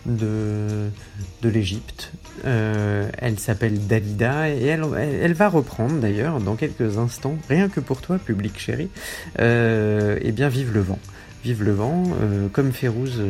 de, 0.05 0.89
de 1.41 1.49
l'Égypte. 1.49 2.11
Euh, 2.45 3.09
elle 3.17 3.39
s'appelle 3.39 3.87
Dalida 3.87 4.49
et 4.49 4.65
elle, 4.65 5.33
va 5.33 5.49
reprendre 5.49 5.95
d'ailleurs 5.99 6.39
dans 6.39 6.55
quelques 6.55 6.97
instants, 6.97 7.35
rien 7.49 7.69
que 7.69 7.79
pour 7.79 8.01
toi, 8.01 8.17
public 8.17 8.59
chéri, 8.59 8.89
euh, 9.39 10.17
et 10.21 10.31
bien 10.31 10.49
vive 10.49 10.73
le 10.73 10.81
vent. 10.81 10.99
Vive 11.43 11.63
le 11.63 11.71
vent, 11.71 12.03
euh, 12.21 12.47
comme 12.49 12.71
Férouz 12.71 13.21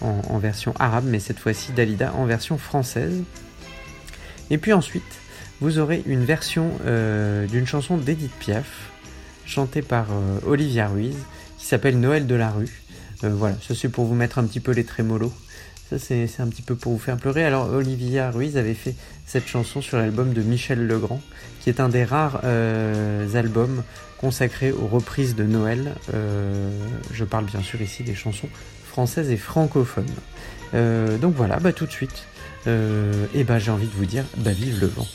en, 0.00 0.38
version 0.38 0.74
arabe, 0.78 1.04
mais 1.06 1.18
cette 1.18 1.38
fois-ci 1.38 1.72
Dalida 1.72 2.12
en 2.14 2.24
version 2.24 2.58
française. 2.58 3.22
Et 4.50 4.58
puis 4.58 4.72
ensuite, 4.72 5.04
vous 5.60 5.78
aurez 5.78 6.02
une 6.06 6.24
version 6.24 6.70
d'une 7.50 7.66
chanson 7.66 7.96
d'Edith 7.96 8.32
Piaf, 8.40 8.90
chantée 9.50 9.82
par 9.82 10.06
euh, 10.12 10.38
Olivia 10.46 10.86
Ruiz, 10.86 11.16
qui 11.58 11.66
s'appelle 11.66 11.98
Noël 11.98 12.26
de 12.26 12.34
la 12.36 12.50
rue. 12.50 12.82
Euh, 13.24 13.30
voilà, 13.34 13.56
ça 13.60 13.74
c'est 13.74 13.88
pour 13.88 14.04
vous 14.04 14.14
mettre 14.14 14.38
un 14.38 14.44
petit 14.44 14.60
peu 14.60 14.70
les 14.70 14.84
trémolos. 14.84 15.32
Ça 15.90 15.98
c'est 15.98 16.28
un 16.38 16.46
petit 16.46 16.62
peu 16.62 16.76
pour 16.76 16.92
vous 16.92 17.00
faire 17.00 17.16
pleurer. 17.16 17.44
Alors 17.44 17.68
Olivia 17.68 18.30
Ruiz 18.30 18.56
avait 18.56 18.74
fait 18.74 18.94
cette 19.26 19.48
chanson 19.48 19.82
sur 19.82 19.98
l'album 19.98 20.32
de 20.32 20.40
Michel 20.42 20.86
Legrand, 20.86 21.20
qui 21.60 21.68
est 21.68 21.80
un 21.80 21.88
des 21.88 22.04
rares 22.04 22.42
euh, 22.44 23.34
albums 23.34 23.82
consacrés 24.18 24.70
aux 24.70 24.86
reprises 24.86 25.34
de 25.34 25.42
Noël. 25.42 25.94
Je 27.12 27.24
parle 27.24 27.46
bien 27.46 27.60
sûr 27.60 27.82
ici 27.82 28.04
des 28.04 28.14
chansons 28.14 28.48
françaises 28.86 29.30
et 29.30 29.36
francophones. 29.36 30.14
Donc 30.72 31.34
voilà, 31.34 31.58
bah 31.58 31.72
tout 31.72 31.86
de 31.86 31.90
suite. 31.90 32.26
Et 32.66 33.44
bah 33.44 33.58
j'ai 33.58 33.70
envie 33.70 33.86
de 33.86 33.94
vous 33.94 34.04
dire, 34.04 34.24
bah 34.36 34.52
vive 34.52 34.78
le 34.80 34.88
vent. 34.88 35.06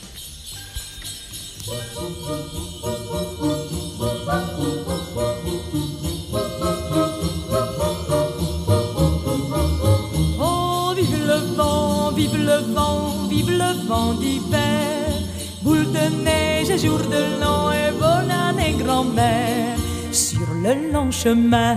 Long 20.74 21.10
chemin, 21.10 21.76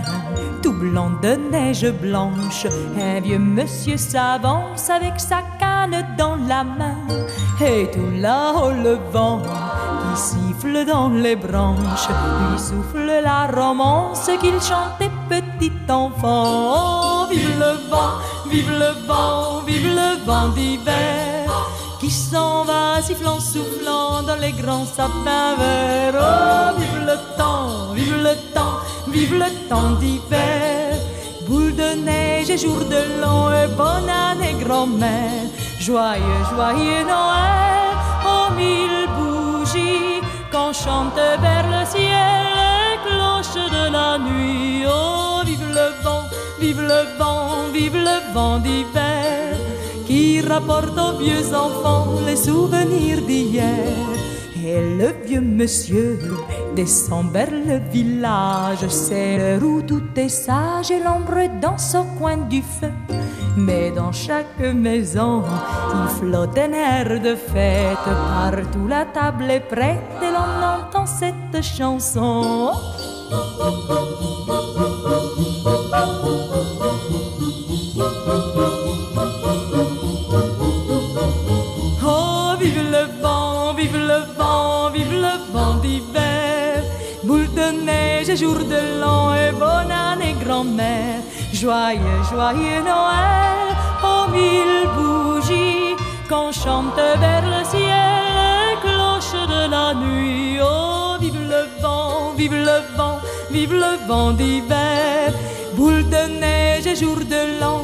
tout 0.62 0.72
blanc 0.72 1.10
de 1.22 1.36
neige 1.50 1.90
blanche, 2.00 2.66
un 2.98 3.20
vieux 3.20 3.38
monsieur 3.38 3.96
s'avance 3.96 4.90
avec 4.90 5.18
sa 5.18 5.42
canne 5.58 6.04
dans 6.18 6.36
la 6.48 6.64
main. 6.64 6.96
Et 7.60 7.90
tout 7.90 8.10
là-haut 8.16 8.72
le 8.72 8.98
vent 9.12 9.42
qui 9.42 10.20
siffle 10.20 10.84
dans 10.84 11.08
les 11.08 11.36
branches, 11.36 12.08
lui 12.08 12.58
souffle 12.58 13.20
la 13.22 13.46
romance 13.46 14.30
qu'il 14.40 14.60
chantait 14.60 15.10
petit 15.28 15.72
enfant. 15.88 16.74
Oh, 16.74 17.26
vive 17.30 17.58
le 17.58 17.90
vent, 17.90 18.12
vive 18.50 18.70
le 18.70 19.06
vent, 19.06 19.62
vive 19.66 19.86
le 19.86 20.24
vent 20.24 20.48
d'hiver 20.48 21.29
qui 22.00 22.10
s'en 22.10 22.64
va 22.64 23.02
sifflant, 23.02 23.38
soufflant 23.38 24.22
dans 24.22 24.36
les 24.36 24.52
grands 24.52 24.86
sapins 24.86 25.54
verts. 25.58 26.14
Oh, 26.18 26.80
vive 26.80 27.04
le 27.04 27.16
temps, 27.36 27.92
vive 27.94 28.22
le 28.22 28.34
temps, 28.54 28.78
vive 29.08 29.34
le 29.34 29.68
temps 29.68 29.90
d'hiver. 30.00 30.96
Boule 31.46 31.74
de 31.76 31.90
neige 32.06 32.48
et 32.48 32.56
jour 32.56 32.78
de 32.94 33.20
l'an 33.20 33.52
et 33.52 33.68
bonne 33.76 34.08
année 34.08 34.56
grand-mère. 34.64 35.46
Joyeux, 35.78 36.42
joyeux 36.54 37.04
Noël, 37.12 37.96
aux 38.32 38.50
mille 38.54 39.06
bougies, 39.16 40.20
qu'on 40.50 40.72
chante 40.72 41.20
vers 41.46 41.66
le 41.74 41.84
ciel 41.84 42.46
les 42.60 42.96
cloches 43.04 43.70
de 43.76 43.92
la 43.92 44.18
nuit. 44.18 44.84
Oh, 44.88 45.42
vive 45.44 45.68
le 45.68 46.02
vent, 46.02 46.24
vive 46.58 46.80
le 46.80 47.18
vent, 47.18 47.68
vive 47.74 47.96
le 47.96 48.32
vent 48.32 48.58
d'hiver 48.58 49.59
rapporte 50.40 50.98
aux 50.98 51.18
vieux 51.18 51.54
enfants 51.54 52.06
les 52.26 52.36
souvenirs 52.36 53.22
d'hier. 53.22 53.64
Et 54.64 54.96
le 54.98 55.14
vieux 55.26 55.40
monsieur 55.40 56.18
descend 56.76 57.32
vers 57.32 57.50
le 57.50 57.78
village, 57.90 58.86
c'est 58.88 59.38
l'heure 59.38 59.62
où 59.62 59.82
tout 59.82 60.02
est 60.16 60.28
sage 60.28 60.90
et 60.90 61.02
l'ombre 61.02 61.48
danse 61.60 61.94
au 61.94 62.04
coin 62.18 62.36
du 62.36 62.62
feu. 62.62 62.92
Mais 63.56 63.90
dans 63.90 64.12
chaque 64.12 64.60
maison, 64.60 65.42
il 65.94 66.08
flotte 66.18 66.58
un 66.58 66.72
air 66.72 67.20
de 67.20 67.34
fête. 67.34 67.98
Partout 68.04 68.86
la 68.86 69.04
table 69.06 69.50
est 69.50 69.60
prête 69.60 70.20
et 70.22 70.30
l'on 70.30 70.66
entend 70.76 71.06
cette 71.06 71.62
chanson. 71.62 72.72
Joyeux, 91.60 92.22
joyeux 92.30 92.80
Noël, 92.80 93.76
aux 94.02 94.30
mille 94.30 94.88
bougies 94.96 95.94
qu'on 96.26 96.50
chante 96.52 96.96
vers 96.96 97.44
le 97.44 97.62
ciel 97.66 98.24
les 98.38 98.76
cloches 98.80 99.46
de 99.46 99.70
la 99.70 99.92
nuit. 99.92 100.58
Oh, 100.62 101.16
vive 101.20 101.38
le 101.38 101.82
vent, 101.82 102.32
vive 102.34 102.54
le 102.54 102.96
vent, 102.96 103.18
vive 103.50 103.74
le 103.74 104.08
vent 104.08 104.30
d'hiver. 104.30 105.34
Boule 105.74 106.08
de 106.08 106.40
neige 106.40 106.86
et 106.86 106.96
jour 106.96 107.16
de 107.16 107.60
l'an 107.60 107.82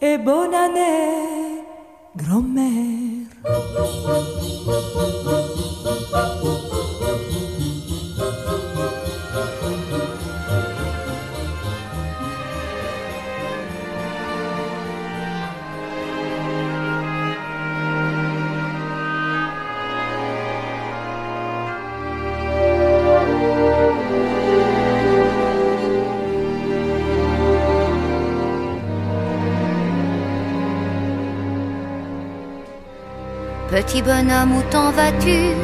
et 0.00 0.16
bonne 0.16 0.54
année 0.54 1.64
grand-mère. 2.14 3.26
Petit 33.88 34.02
bonhomme, 34.02 34.54
où 34.54 34.62
t'en 34.70 34.90
vas-tu 34.90 35.54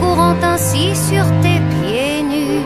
Courant 0.00 0.34
ainsi 0.42 0.96
sur 0.96 1.24
tes 1.42 1.60
pieds 1.70 2.22
nus? 2.24 2.64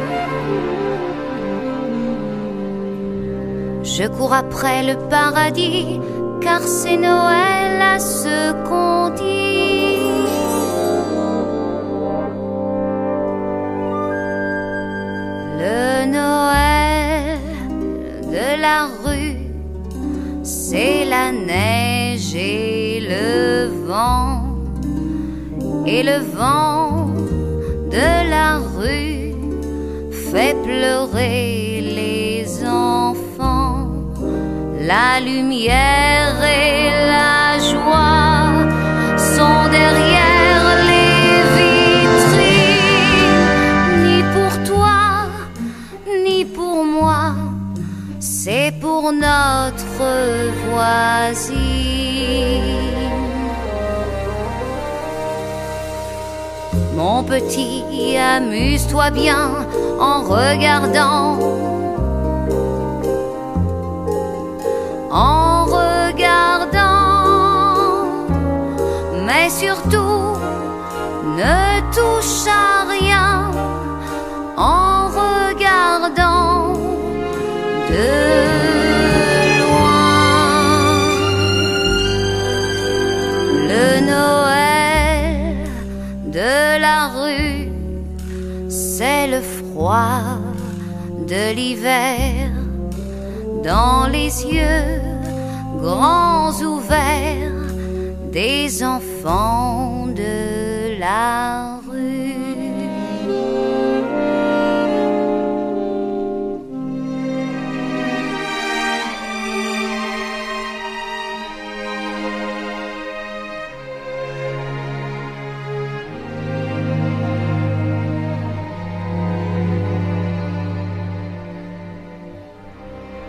Je 3.83 4.09
cours 4.09 4.33
après 4.33 4.83
le 4.85 4.97
paradis, 5.11 6.01
car 6.41 6.61
c'est 6.63 6.97
Noël 6.97 7.79
à 7.83 7.99
ce 7.99 8.53
qu'on 8.67 9.11
dit. 9.11 9.99
Le 15.59 16.07
Noël 16.07 17.39
de 18.33 18.63
la 18.63 18.87
rue, 19.05 19.37
c'est 20.43 21.05
la 21.05 21.33
neige 21.33 22.35
et 22.35 23.01
le 23.03 23.87
vent. 23.87 24.46
Et 25.89 26.03
le 26.03 26.19
vent 26.37 27.07
de 27.93 28.29
la 28.29 28.59
rue 28.77 29.35
fait 30.11 30.57
pleurer 30.65 31.81
les 31.81 32.45
enfants. 32.65 33.89
La 34.81 35.21
lumière 35.21 36.43
et 36.43 36.91
la 37.15 37.59
joie 37.71 38.67
sont 39.17 39.69
derrière 39.71 40.67
les 40.91 41.43
vitrines. 41.57 42.91
Ni 44.05 44.19
pour 44.35 44.55
toi, 44.71 44.99
ni 46.25 46.45
pour 46.45 46.85
moi, 46.85 47.37
c'est 48.19 48.73
pour 48.81 49.13
notre 49.13 50.03
voisine. 50.69 51.66
Mon 57.09 57.23
petit, 57.23 58.17
amuse-toi 58.19 59.11
bien 59.11 59.65
en 60.01 60.23
regardant. 60.25 61.39
En 65.13 65.67
regardant. 65.67 66.97
Mais 69.25 69.49
surtout, 69.49 70.37
ne 71.41 71.81
touche 71.95 72.49
à 72.49 72.91
rien 72.91 73.53
en 74.57 75.07
regardant 75.07 76.46
de 91.29 91.55
l'hiver. 91.55 92.51
Dans 93.63 94.07
les 94.09 94.45
yeux 94.45 95.01
grands 95.81 96.53
ouverts 96.63 97.53
des 98.33 98.83
enfants 98.83 100.07
de 100.07 100.99
la 100.99 101.76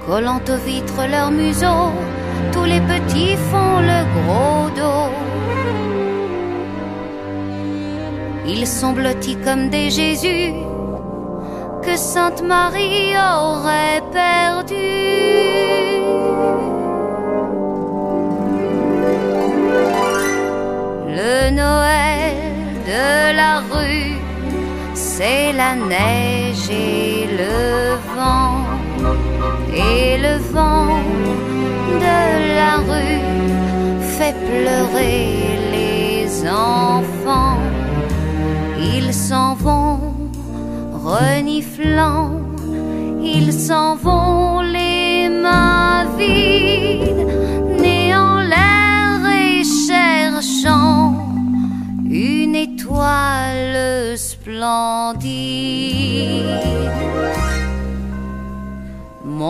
Collant 0.08 0.40
aux 0.48 0.66
vitres 0.66 1.06
leur 1.12 1.32
museau, 1.32 1.92
tous 2.54 2.64
les 2.64 2.80
petits 2.80 3.36
font 3.50 3.80
le 3.92 4.00
gros 4.16 4.70
dos. 4.80 5.12
Ils 8.48 8.66
sont 8.66 8.94
blottis 8.94 9.36
comme 9.44 9.68
des 9.70 9.90
Jésus 9.90 10.54
que 11.84 11.98
Sainte 11.98 12.42
Marie 12.42 13.16
aurait 13.18 14.02
perdu. 14.14 14.76
Le 21.20 21.50
Noël 21.52 22.38
de 22.92 23.36
la 23.36 23.60
rue, 23.72 24.16
c'est 24.94 25.52
la 25.52 25.76
neige 25.76 26.70
et 26.70 27.28
le 27.42 27.96
vent 28.16 28.57
et 29.74 30.18
le 30.18 30.38
vent 30.54 31.00
de 32.06 32.56
la 32.60 32.78
rue 32.90 33.22
fait 34.18 34.36
pleurer 34.50 35.28
les 35.72 36.48
enfants. 36.48 37.60
Ils 38.80 39.14
s'en 39.14 39.54
vont 39.56 40.00
reniflant, 40.94 42.32
ils 43.22 43.54
s'en 43.54 43.96
vont 43.96 44.62
les 44.62 45.30
mains 45.30 46.06
vides, 46.18 47.28
nés 47.80 48.16
en 48.16 48.40
l'air 48.40 49.20
et 49.44 49.64
cherchant 49.64 51.28
une 52.10 52.56
étoile 52.56 54.18
splendide. 54.18 55.28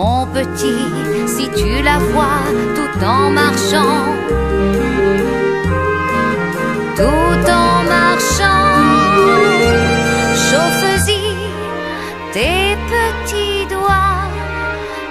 Mon 0.00 0.26
petit, 0.26 0.84
si 1.26 1.48
tu 1.58 1.82
la 1.82 1.98
vois 1.98 2.44
tout 2.76 3.04
en 3.04 3.30
marchant, 3.30 3.98
tout 7.00 7.42
en 7.64 7.72
marchant, 7.96 8.76
chauffe-y 10.46 11.24
tes 12.32 12.76
petits 12.92 13.66
doigts, 13.74 14.30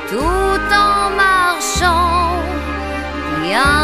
tout 0.10 0.64
en 0.88 1.00
marchant 1.26 2.40
bien 3.44 3.84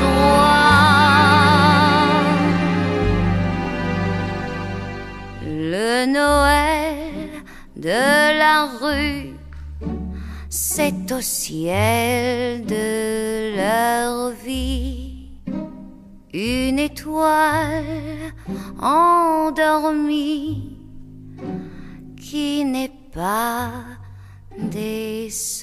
droit. 0.00 0.54
Le 5.42 6.06
Noël 6.06 7.28
de 7.74 8.38
la 8.38 8.56
rue 8.80 9.23
c'est 10.76 11.12
au 11.12 11.20
ciel 11.20 12.66
de 12.66 13.54
leur 13.54 14.30
vie 14.30 15.28
une 16.32 16.80
étoile 16.80 18.32
endormie 18.82 20.76
qui 22.20 22.64
n'est 22.64 22.90
pas 23.12 23.70
descendue. 24.58 25.62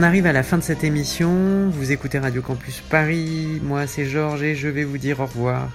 On 0.00 0.02
arrive 0.02 0.24
à 0.24 0.32
la 0.32 0.42
fin 0.42 0.56
de 0.56 0.62
cette 0.62 0.82
émission. 0.82 1.68
Vous 1.68 1.92
écoutez 1.92 2.18
Radio 2.18 2.40
Campus 2.40 2.80
Paris. 2.80 3.60
Moi, 3.62 3.86
c'est 3.86 4.06
Georges 4.06 4.42
et 4.42 4.54
je 4.54 4.66
vais 4.66 4.84
vous 4.84 4.96
dire 4.96 5.20
au 5.20 5.26
revoir. 5.26 5.68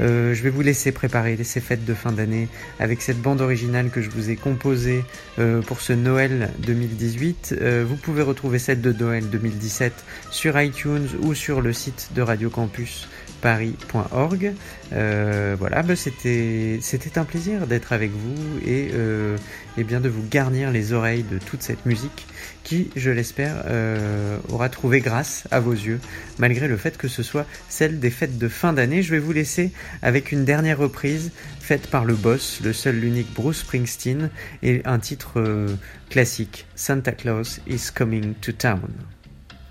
Euh, 0.00 0.32
je 0.32 0.44
vais 0.44 0.50
vous 0.50 0.60
laisser 0.60 0.92
préparer 0.92 1.36
ces 1.42 1.60
fêtes 1.60 1.84
de 1.84 1.92
fin 1.92 2.12
d'année 2.12 2.46
avec 2.78 3.02
cette 3.02 3.20
bande 3.20 3.40
originale 3.40 3.90
que 3.90 4.00
je 4.00 4.10
vous 4.10 4.30
ai 4.30 4.36
composée 4.36 5.04
euh, 5.40 5.60
pour 5.60 5.80
ce 5.80 5.92
Noël 5.92 6.52
2018. 6.60 7.56
Euh, 7.60 7.84
vous 7.84 7.96
pouvez 7.96 8.22
retrouver 8.22 8.60
celle 8.60 8.80
de 8.80 8.92
Noël 8.92 9.28
2017 9.28 9.92
sur 10.30 10.60
iTunes 10.60 11.08
ou 11.22 11.34
sur 11.34 11.60
le 11.60 11.72
site 11.72 12.10
de 12.14 12.22
Radio 12.22 12.50
Campus 12.50 13.08
paris.org. 13.44 14.54
Euh, 14.94 15.54
voilà, 15.58 15.82
bah, 15.82 15.96
c'était 15.96 16.80
un 17.16 17.24
plaisir 17.24 17.66
d'être 17.66 17.92
avec 17.92 18.10
vous 18.10 18.58
et, 18.66 18.88
euh, 18.94 19.36
et 19.76 19.84
bien 19.84 20.00
de 20.00 20.08
vous 20.08 20.26
garnir 20.26 20.70
les 20.70 20.94
oreilles 20.94 21.24
de 21.24 21.38
toute 21.38 21.62
cette 21.62 21.84
musique 21.84 22.26
qui, 22.62 22.88
je 22.96 23.10
l'espère, 23.10 23.64
euh, 23.66 24.38
aura 24.48 24.70
trouvé 24.70 25.00
grâce 25.00 25.46
à 25.50 25.60
vos 25.60 25.74
yeux, 25.74 26.00
malgré 26.38 26.68
le 26.68 26.78
fait 26.78 26.96
que 26.96 27.06
ce 27.06 27.22
soit 27.22 27.44
celle 27.68 28.00
des 28.00 28.08
fêtes 28.08 28.38
de 28.38 28.48
fin 28.48 28.72
d'année. 28.72 29.02
Je 29.02 29.10
vais 29.10 29.18
vous 29.18 29.32
laisser 29.32 29.72
avec 30.00 30.32
une 30.32 30.46
dernière 30.46 30.78
reprise 30.78 31.30
faite 31.60 31.88
par 31.88 32.06
le 32.06 32.14
boss, 32.14 32.60
le 32.64 32.72
seul, 32.72 32.98
l'unique 32.98 33.34
Bruce 33.34 33.58
Springsteen, 33.58 34.30
et 34.62 34.80
un 34.86 34.98
titre 34.98 35.66
classique, 36.08 36.64
Santa 36.76 37.12
Claus 37.12 37.60
is 37.68 37.90
Coming 37.94 38.32
to 38.40 38.52
Town. 38.52 38.88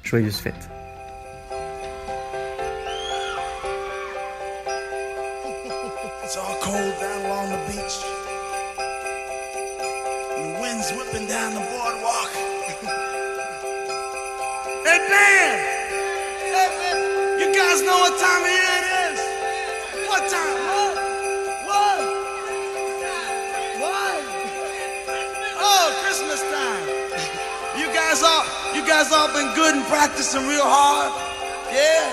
Joyeuses 0.04 0.38
fêtes. 0.38 0.73
It's 6.24 6.38
all 6.38 6.56
cold 6.62 6.94
down 7.02 7.26
along 7.26 7.50
the 7.52 7.58
beach. 7.68 7.98
And 10.32 10.56
the 10.56 10.60
wind's 10.62 10.90
whipping 10.96 11.28
down 11.28 11.54
the 11.54 11.60
boardwalk. 11.60 12.32
hey, 14.88 15.00
Dan! 15.04 15.60
Hey, 16.48 16.70
man, 16.80 16.96
you 17.44 17.52
guys 17.52 17.84
know 17.84 18.00
what 18.00 18.16
time 18.24 18.40
of 18.40 18.48
year 18.56 18.72
it 18.80 18.88
is? 19.04 19.20
What 20.08 20.24
time? 20.32 20.56
What? 20.64 20.96
What? 21.68 22.00
What? 23.84 24.16
Oh, 25.60 25.92
Christmas 26.08 26.40
time. 26.40 26.88
You 27.84 27.92
guys 27.92 28.24
all, 28.24 28.48
you 28.74 28.80
guys 28.88 29.12
all 29.12 29.28
been 29.34 29.54
good 29.56 29.76
and 29.76 29.84
practicing 29.88 30.48
real 30.48 30.64
hard? 30.64 31.12
Yeah? 31.74 32.08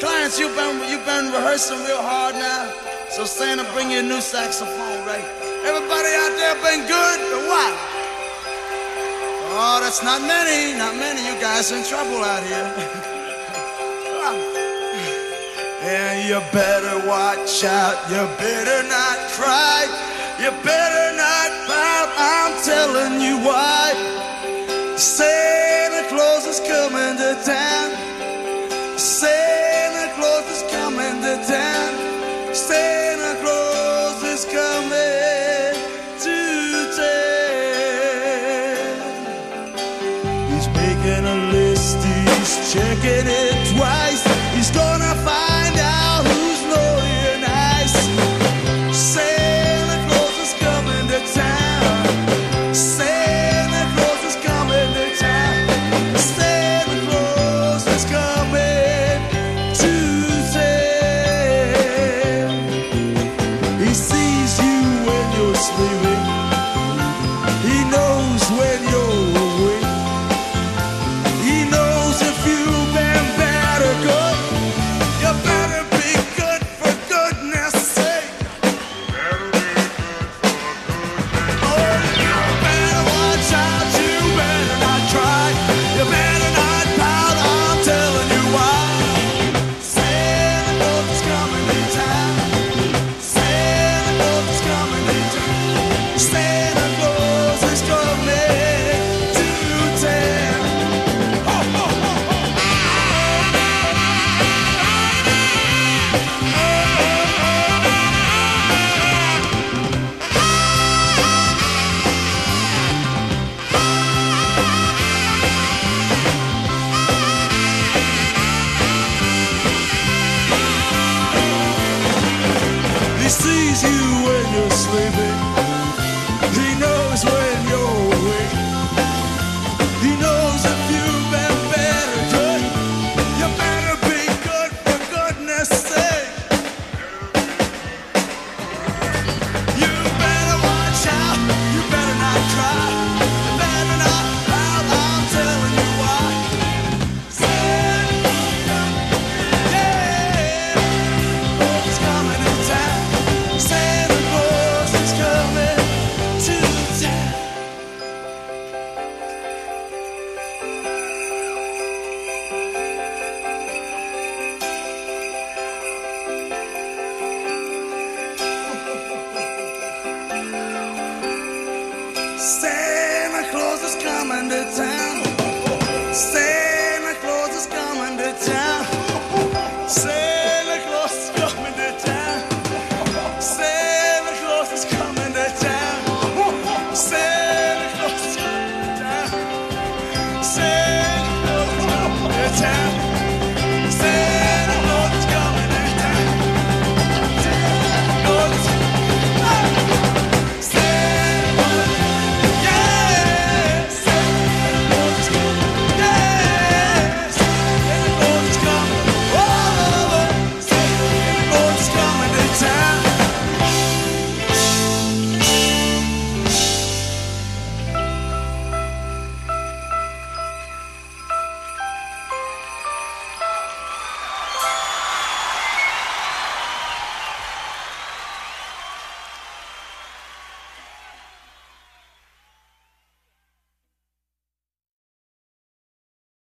Clients, 0.00 0.38
you've 0.38 0.54
been 0.54 0.82
you've 0.90 1.06
been 1.06 1.32
rehearsing 1.32 1.82
real 1.84 2.02
hard 2.02 2.34
now. 2.34 2.91
So 3.12 3.26
Santa, 3.26 3.64
bring 3.74 3.90
you 3.90 3.98
a 3.98 4.02
new 4.02 4.22
saxophone, 4.22 5.04
right? 5.04 5.28
Everybody 5.68 6.10
out 6.16 6.32
there 6.32 6.56
been 6.64 6.88
good 6.88 7.20
but 7.28 7.44
what? 7.44 7.74
Oh, 9.52 9.80
that's 9.82 10.02
not 10.02 10.22
many, 10.22 10.72
not 10.78 10.96
many. 10.96 11.20
You 11.20 11.38
guys 11.38 11.72
in 11.72 11.84
trouble 11.84 12.24
out 12.24 12.42
here. 12.42 12.72
yeah, 15.84 16.24
you 16.24 16.40
better 16.56 17.06
watch 17.06 17.62
out. 17.64 18.00
You 18.08 18.24
better 18.40 18.80
not 18.88 19.18
cry. 19.36 19.84
You 20.40 20.50
better 20.64 21.12
not 21.14 21.50
pout. 21.68 22.08
I'm 22.16 22.56
telling 22.64 23.20
you 23.20 23.36
why. 23.44 23.92
Santa 24.96 25.31
check 42.72 43.04
it 43.04 43.26
in. 43.26 43.51